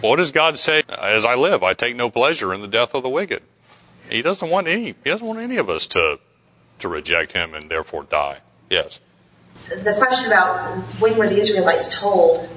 [0.00, 0.82] What does God say?
[0.88, 3.42] As I live, I take no pleasure in the death of the wicked.
[4.10, 4.94] He doesn't want any.
[5.02, 6.18] He doesn't want any of us to
[6.78, 8.38] to reject Him and therefore die.
[8.68, 9.00] Yes.
[9.68, 12.48] The question about when were the Israelites told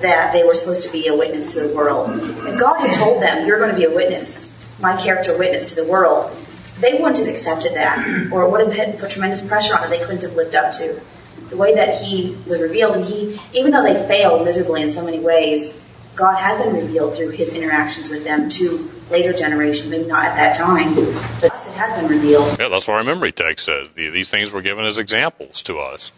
[0.00, 2.10] that they were supposed to be a witness to the world?
[2.12, 5.82] If God had told them, "You're going to be a witness, my character witness to
[5.82, 6.30] the world,"
[6.80, 9.90] they wouldn't have accepted that, or it would have put tremendous pressure on it.
[9.90, 11.00] They couldn't have lived up to
[11.50, 15.04] the way that He was revealed, and He, even though they failed miserably in so
[15.04, 15.84] many ways,
[16.16, 19.90] God has been revealed through His interactions with them to later generations.
[19.90, 22.56] Maybe not at that time, but us it has been revealed.
[22.58, 23.88] Yeah, that's what our memory text says.
[23.94, 26.12] These things were given as examples to us.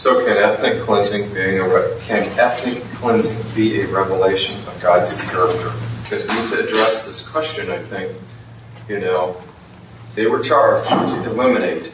[0.00, 5.30] So can ethnic cleansing being a re- can ethnic cleansing be a revelation of God's
[5.30, 5.70] character?
[6.02, 7.70] Because we need to address this question.
[7.70, 8.16] I think,
[8.88, 9.36] you know,
[10.14, 11.92] they were charged to eliminate,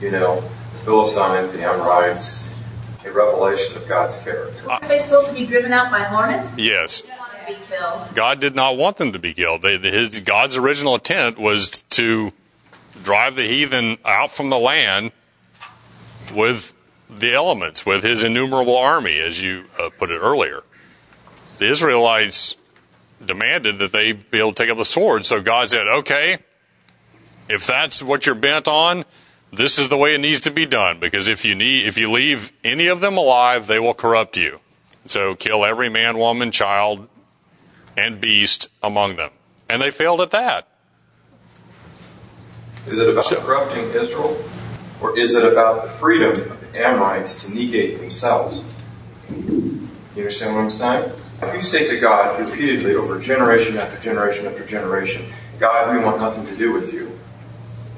[0.00, 0.42] you know,
[0.76, 2.54] the Philistines, the Amorites,
[3.04, 4.70] a revelation of God's character.
[4.70, 6.56] Are they supposed to be driven out by hornets?
[6.58, 7.02] Yes.
[8.14, 9.62] God did not want them to be killed.
[9.62, 12.32] They, his God's original intent was to
[13.02, 15.12] drive the heathen out from the land
[16.34, 16.72] with
[17.08, 20.62] the elements, with His innumerable army, as you uh, put it earlier.
[21.58, 22.56] The Israelites
[23.24, 26.38] demanded that they be able to take up the sword, so God said, "Okay,
[27.48, 29.04] if that's what you're bent on."
[29.56, 32.12] This is the way it needs to be done because if you need, if you
[32.12, 34.60] leave any of them alive, they will corrupt you.
[35.06, 37.08] So kill every man, woman, child,
[37.96, 39.30] and beast among them.
[39.66, 40.68] And they failed at that.
[42.86, 44.36] Is it about corrupting Israel,
[45.00, 48.62] or is it about the freedom of the Amorites to negate themselves?
[49.30, 51.10] You understand what I'm saying?
[51.42, 55.24] If you say to God repeatedly over generation after generation after generation,
[55.58, 57.05] God, we want nothing to do with you,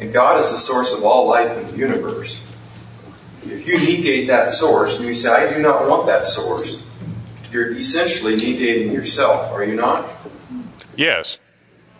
[0.00, 2.44] and God is the source of all life in the universe,
[3.44, 6.84] if you negate that source and you say, I do not want that source,
[7.50, 10.08] you're essentially negating yourself, are you not?
[10.96, 11.38] Yes,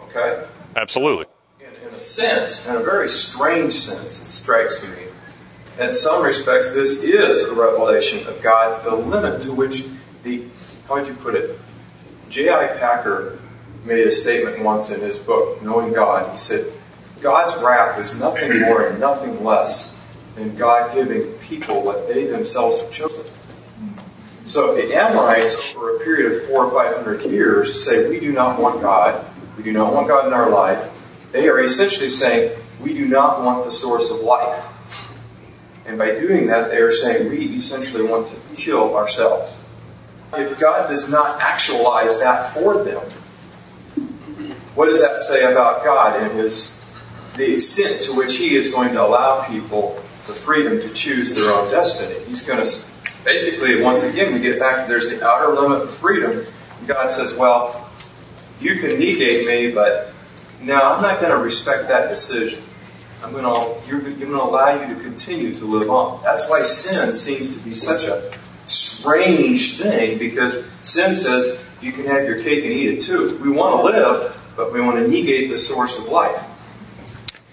[0.03, 0.45] Okay?
[0.77, 1.27] absolutely.
[1.61, 5.05] in a sense, in a very strange sense, it strikes me.
[5.79, 9.87] In some respects, this is a revelation of God's, the limit to which
[10.25, 10.43] the,
[10.89, 11.59] how would you put it?
[12.29, 12.67] J.I.
[12.79, 13.39] Packer
[13.85, 16.31] made a statement once in his book, Knowing God.
[16.33, 16.67] He said,
[17.21, 19.99] God's wrath is nothing more and nothing less
[20.37, 23.25] than God giving people what they themselves have chosen.
[24.45, 28.19] So if the Amorites, over a period of four or five hundred years, say, We
[28.19, 29.25] do not want God,
[29.57, 30.95] we do not want God in our life,
[31.33, 34.75] they are essentially saying, We do not want the source of life.
[35.87, 39.63] And by doing that, they are saying, We essentially want to kill ourselves.
[40.35, 43.03] If God does not actualize that for them,
[44.75, 46.78] what does that say about God and his
[47.39, 49.95] the extent to which He is going to allow people
[50.27, 52.19] the freedom to choose their own destiny?
[52.27, 55.91] He's going to basically, once again, we get back to there's the outer limit of
[55.91, 56.45] freedom.
[56.87, 57.89] God says, Well,
[58.61, 60.13] you can negate me, but
[60.63, 62.61] no, I'm not going to respect that decision.
[63.23, 66.23] I'm going to, you're, going to allow you to continue to live on.
[66.23, 68.31] That's why sin seems to be such a
[68.69, 73.39] strange thing because sin says you can have your cake and eat it too.
[73.43, 76.48] We want to live, but we want to negate the source of life.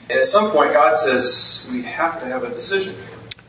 [0.09, 2.95] And at some point, God says we have to have a decision.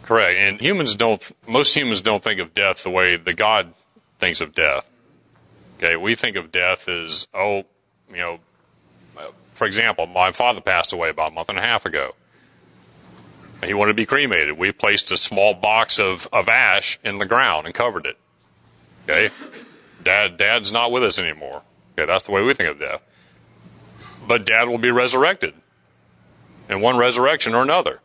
[0.03, 0.39] Correct.
[0.39, 3.75] And humans don't, most humans don't think of death the way that God
[4.19, 4.89] thinks of death.
[5.79, 7.65] Okay, we think of death as, oh,
[8.11, 8.39] you know,
[9.19, 12.13] uh, for example, my father passed away about a month and a half ago.
[13.63, 14.57] He wanted to be cremated.
[14.57, 18.17] We placed a small box of, of ash in the ground and covered it.
[19.05, 19.31] Okay?
[20.03, 21.63] Dad, dad's not with us anymore.
[21.93, 23.03] Okay, that's the way we think of death.
[24.27, 25.55] But dad will be resurrected
[26.69, 28.01] in one resurrection or another.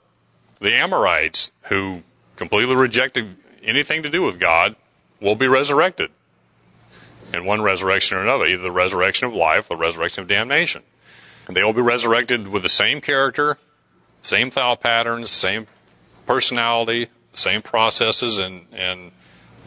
[0.60, 2.04] The Amorites, who
[2.36, 4.76] completely rejected anything to do with God,
[5.20, 6.12] will be resurrected
[7.34, 10.84] in one resurrection or another, either the resurrection of life or the resurrection of damnation.
[11.48, 13.58] And they will be resurrected with the same character,
[14.22, 15.68] same thought patterns, same
[16.26, 19.12] personality, same processes and, and,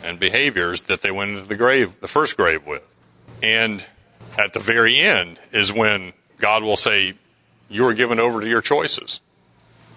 [0.03, 2.87] and behaviors that they went into the grave, the first grave with.
[3.43, 3.85] And
[4.39, 7.15] at the very end is when God will say,
[7.75, 9.19] You were given over to your choices.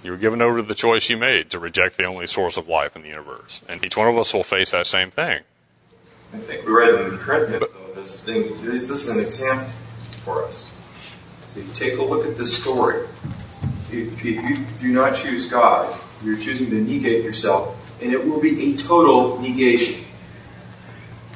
[0.04, 2.68] You were given over to the choice you made to reject the only source of
[2.68, 3.64] life in the universe.
[3.70, 5.44] And each one of us will face that same thing.
[6.34, 9.68] I think we read in Corinthians, though, this thing, this is an example
[10.24, 10.76] for us.
[11.46, 13.06] So you take a look at this story.
[13.92, 18.42] If, if you do not choose God, you're choosing to negate yourself, and it will
[18.42, 20.04] be a total negation.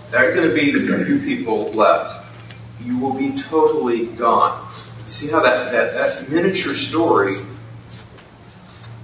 [0.09, 2.25] There are going to be a few people left.
[2.83, 4.67] You will be totally gone.
[5.11, 7.33] See how that, that, that miniature story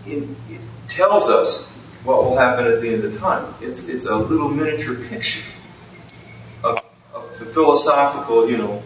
[0.06, 3.54] it, it tells us what will happen at the end of time.
[3.62, 5.44] It's, it's a little miniature picture
[6.64, 6.78] of,
[7.14, 8.82] of the philosophical, you know,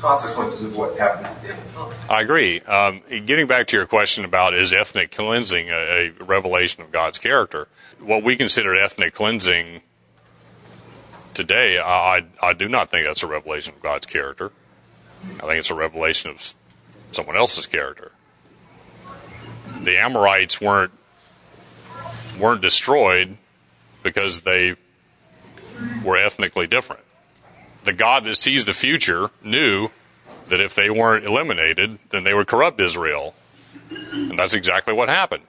[0.00, 1.94] consequences of what happens at the end of time.
[2.10, 2.60] I agree.
[2.60, 7.18] Um, getting back to your question about is ethnic cleansing a, a revelation of God's
[7.18, 7.68] character?
[7.98, 9.80] What we consider ethnic cleansing
[11.32, 14.52] today, I, I do not think that's a revelation of God's character.
[15.36, 16.54] I think it's a revelation of
[17.16, 18.12] someone else's character.
[19.82, 20.92] The Amorites weren't
[22.38, 23.36] weren't destroyed
[24.02, 24.76] because they
[26.04, 27.02] were ethnically different.
[27.84, 29.88] The God that sees the future knew
[30.48, 33.34] that if they weren't eliminated, then they would corrupt Israel.
[34.12, 35.44] And that's exactly what happened.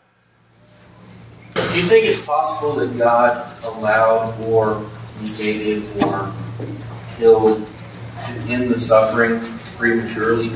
[1.54, 4.86] Do you think it's possible that God allowed war,
[5.22, 6.32] negated or
[7.18, 7.68] killed
[8.26, 9.40] to end the suffering
[9.76, 10.52] prematurely?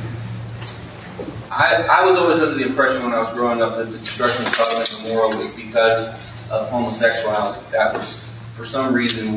[1.51, 4.45] I, I was always under the impression when I was growing up that the destruction
[4.45, 7.59] of and Gomorrah was because of homosexuality.
[7.71, 9.35] That was, for some reason,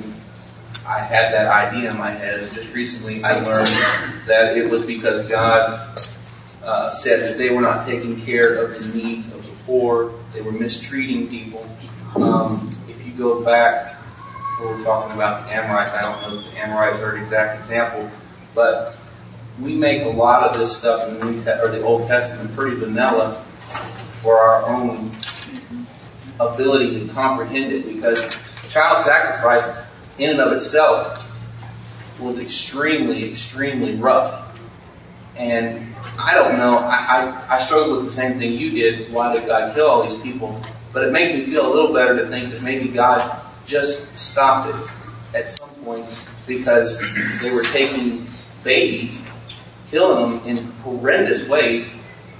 [0.86, 2.38] I had that idea in my head.
[2.38, 3.66] And just recently, I learned
[4.28, 5.88] that it was because God
[6.64, 10.12] uh, said that they were not taking care of the needs of the poor.
[10.32, 11.68] They were mistreating people.
[12.14, 13.96] Um, if you go back,
[14.60, 15.92] we we're talking about the Amorites.
[15.94, 18.08] I don't know if the Amorites are an exact example,
[18.54, 18.96] but
[19.60, 22.54] we make a lot of this stuff in the New Te- or the Old Testament
[22.56, 23.34] pretty vanilla
[24.22, 25.10] for our own
[26.40, 28.20] ability to comprehend it because
[28.68, 29.78] child sacrifice
[30.18, 31.20] in and of itself
[32.20, 34.58] was extremely, extremely rough.
[35.36, 39.12] And I don't know, I, I, I with the same thing you did.
[39.12, 40.60] Why did God kill all these people?
[40.92, 44.70] But it makes me feel a little better to think that maybe God just stopped
[44.70, 46.06] it at some point
[46.46, 47.00] because
[47.42, 48.26] they were taking
[48.62, 49.23] babies,
[49.94, 51.88] killing them in horrendous ways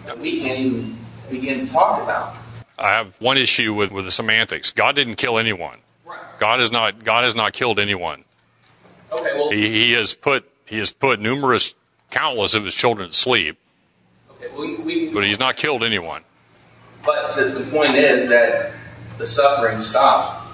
[0.06, 0.96] that we can't even
[1.30, 2.34] begin to talk about.
[2.76, 4.72] I have one issue with, with the semantics.
[4.72, 5.78] God didn't kill anyone.
[6.40, 8.24] God has not God has not killed anyone.
[9.12, 11.74] Okay, well, He, he has put he has put numerous
[12.10, 13.56] countless of his children to sleep,
[14.30, 16.22] okay, we, we, but he's not killed anyone.
[17.04, 18.72] But the, the point is that
[19.18, 20.48] the suffering stopped.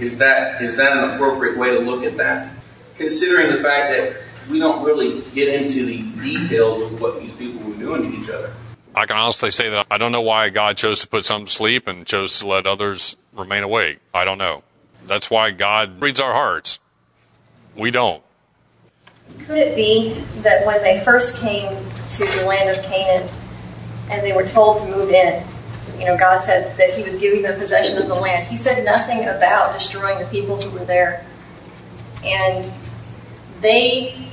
[0.00, 2.52] Is that is that an appropriate way to look at that?
[2.96, 4.16] Considering the fact that
[4.50, 8.28] we don't really get into the details of what these people were doing to each
[8.28, 8.52] other.
[8.94, 11.50] I can honestly say that I don't know why God chose to put some to
[11.50, 13.98] sleep and chose to let others remain awake.
[14.12, 14.62] I don't know.
[15.06, 16.78] That's why God reads our hearts.
[17.76, 18.22] We don't.
[19.46, 23.28] Could it be that when they first came to the land of Canaan
[24.10, 25.42] and they were told to move in,
[25.98, 28.46] you know, God said that He was giving them possession of the land.
[28.46, 31.26] He said nothing about destroying the people who were there.
[32.24, 32.70] And
[33.60, 34.28] they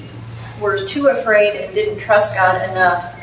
[0.61, 3.17] were too afraid and didn't trust God enough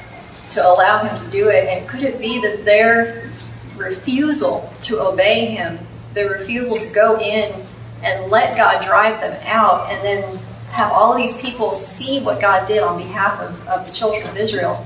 [0.51, 1.68] to allow Him to do it.
[1.68, 3.30] And could it be that their
[3.76, 5.78] refusal to obey Him,
[6.14, 7.55] their refusal to go in
[8.03, 10.39] and let God drive them out, and then
[10.70, 14.36] have all these people see what God did on behalf of, of the children of
[14.36, 14.84] Israel.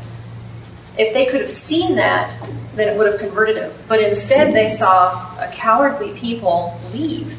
[0.99, 2.35] If they could have seen that,
[2.75, 3.73] then it would have converted them.
[3.89, 7.39] But instead, they saw a cowardly people leave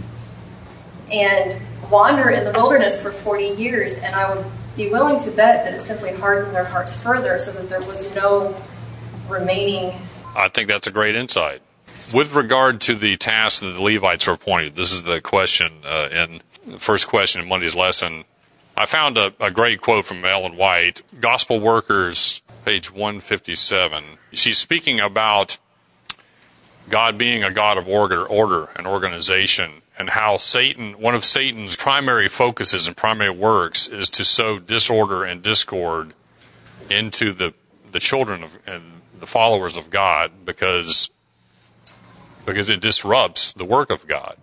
[1.12, 1.60] and
[1.90, 4.02] wander in the wilderness for 40 years.
[4.04, 4.46] And I would
[4.76, 8.16] be willing to bet that it simply hardened their hearts further so that there was
[8.16, 8.56] no
[9.30, 9.94] remaining.
[10.36, 11.62] I think that's a great insight.
[12.14, 16.10] With regard to the task that the Levites were appointed, this is the question uh,
[16.12, 18.26] in the first question in Monday's lesson.
[18.76, 24.04] I found a, a great quote from Ellen White, Gospel Workers, page 157.
[24.34, 25.58] She's speaking about
[26.90, 31.78] God being a God of order, order and organization, and how Satan, one of Satan's
[31.78, 36.14] primary focuses and primary works is to sow disorder and discord
[36.90, 37.54] into the,
[37.90, 38.84] the children of and
[39.18, 41.10] the followers of God because
[42.46, 44.36] because it disrupts the work of God.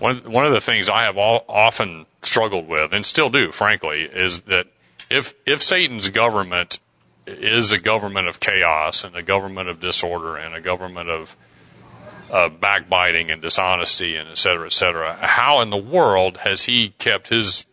[0.00, 4.00] One one of the things I have all, often struggled with and still do, frankly,
[4.00, 4.66] is that
[5.08, 6.80] if if Satan's government
[7.28, 11.36] is a government of chaos and a government of disorder and a government of
[12.30, 15.14] uh, backbiting and dishonesty and et cetera, et cetera.
[15.14, 17.66] How in the world has he kept his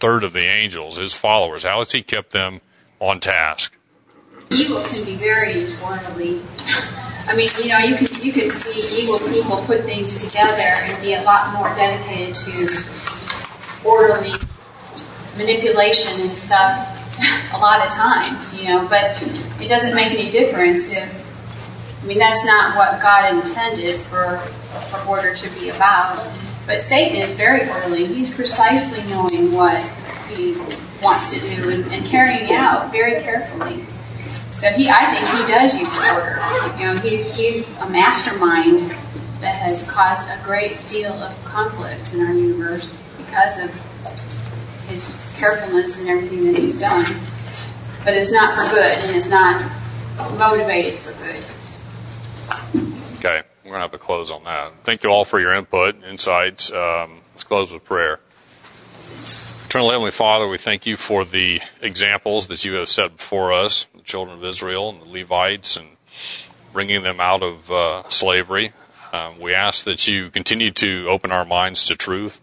[0.00, 2.60] third of the angels, his followers, how has he kept them
[3.00, 3.76] on task?
[4.50, 6.40] Evil can be very orderly.
[7.26, 11.02] I mean, you know, you can you can see evil people put things together and
[11.02, 14.32] be a lot more dedicated to orderly
[15.38, 16.94] manipulation and stuff
[17.54, 19.20] a lot of times, you know, but
[19.60, 21.23] it doesn't make any difference if
[22.04, 26.30] I mean that's not what God intended for for order to be about.
[26.66, 28.04] But Satan is very orderly.
[28.04, 29.82] He's precisely knowing what
[30.28, 30.54] he
[31.02, 33.84] wants to do and, and carrying out very carefully.
[34.50, 36.38] So he, I think he does use order.
[36.78, 38.90] You know, he, he's a mastermind
[39.40, 46.00] that has caused a great deal of conflict in our universe because of his carefulness
[46.00, 47.04] and everything that he's done.
[48.04, 49.60] But it's not for good, and it's not
[50.38, 51.42] motivated for good.
[53.64, 54.72] We're going to have to close on that.
[54.82, 56.70] Thank you all for your input, insights.
[56.70, 58.20] Um, let's close with prayer.
[59.64, 63.86] Eternal Heavenly Father, we thank you for the examples that you have set before us,
[63.94, 65.88] the children of Israel and the Levites, and
[66.74, 68.72] bringing them out of uh, slavery.
[69.14, 72.42] Um, we ask that you continue to open our minds to truth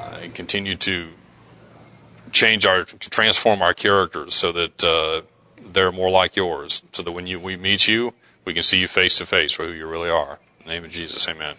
[0.00, 1.10] uh, and continue to
[2.32, 5.20] change our, to transform our characters so that uh,
[5.60, 8.14] they're more like yours, so that when you, we meet you,
[8.44, 10.38] we can see you face to face for who you really are.
[10.60, 11.56] In the name of Jesus, amen.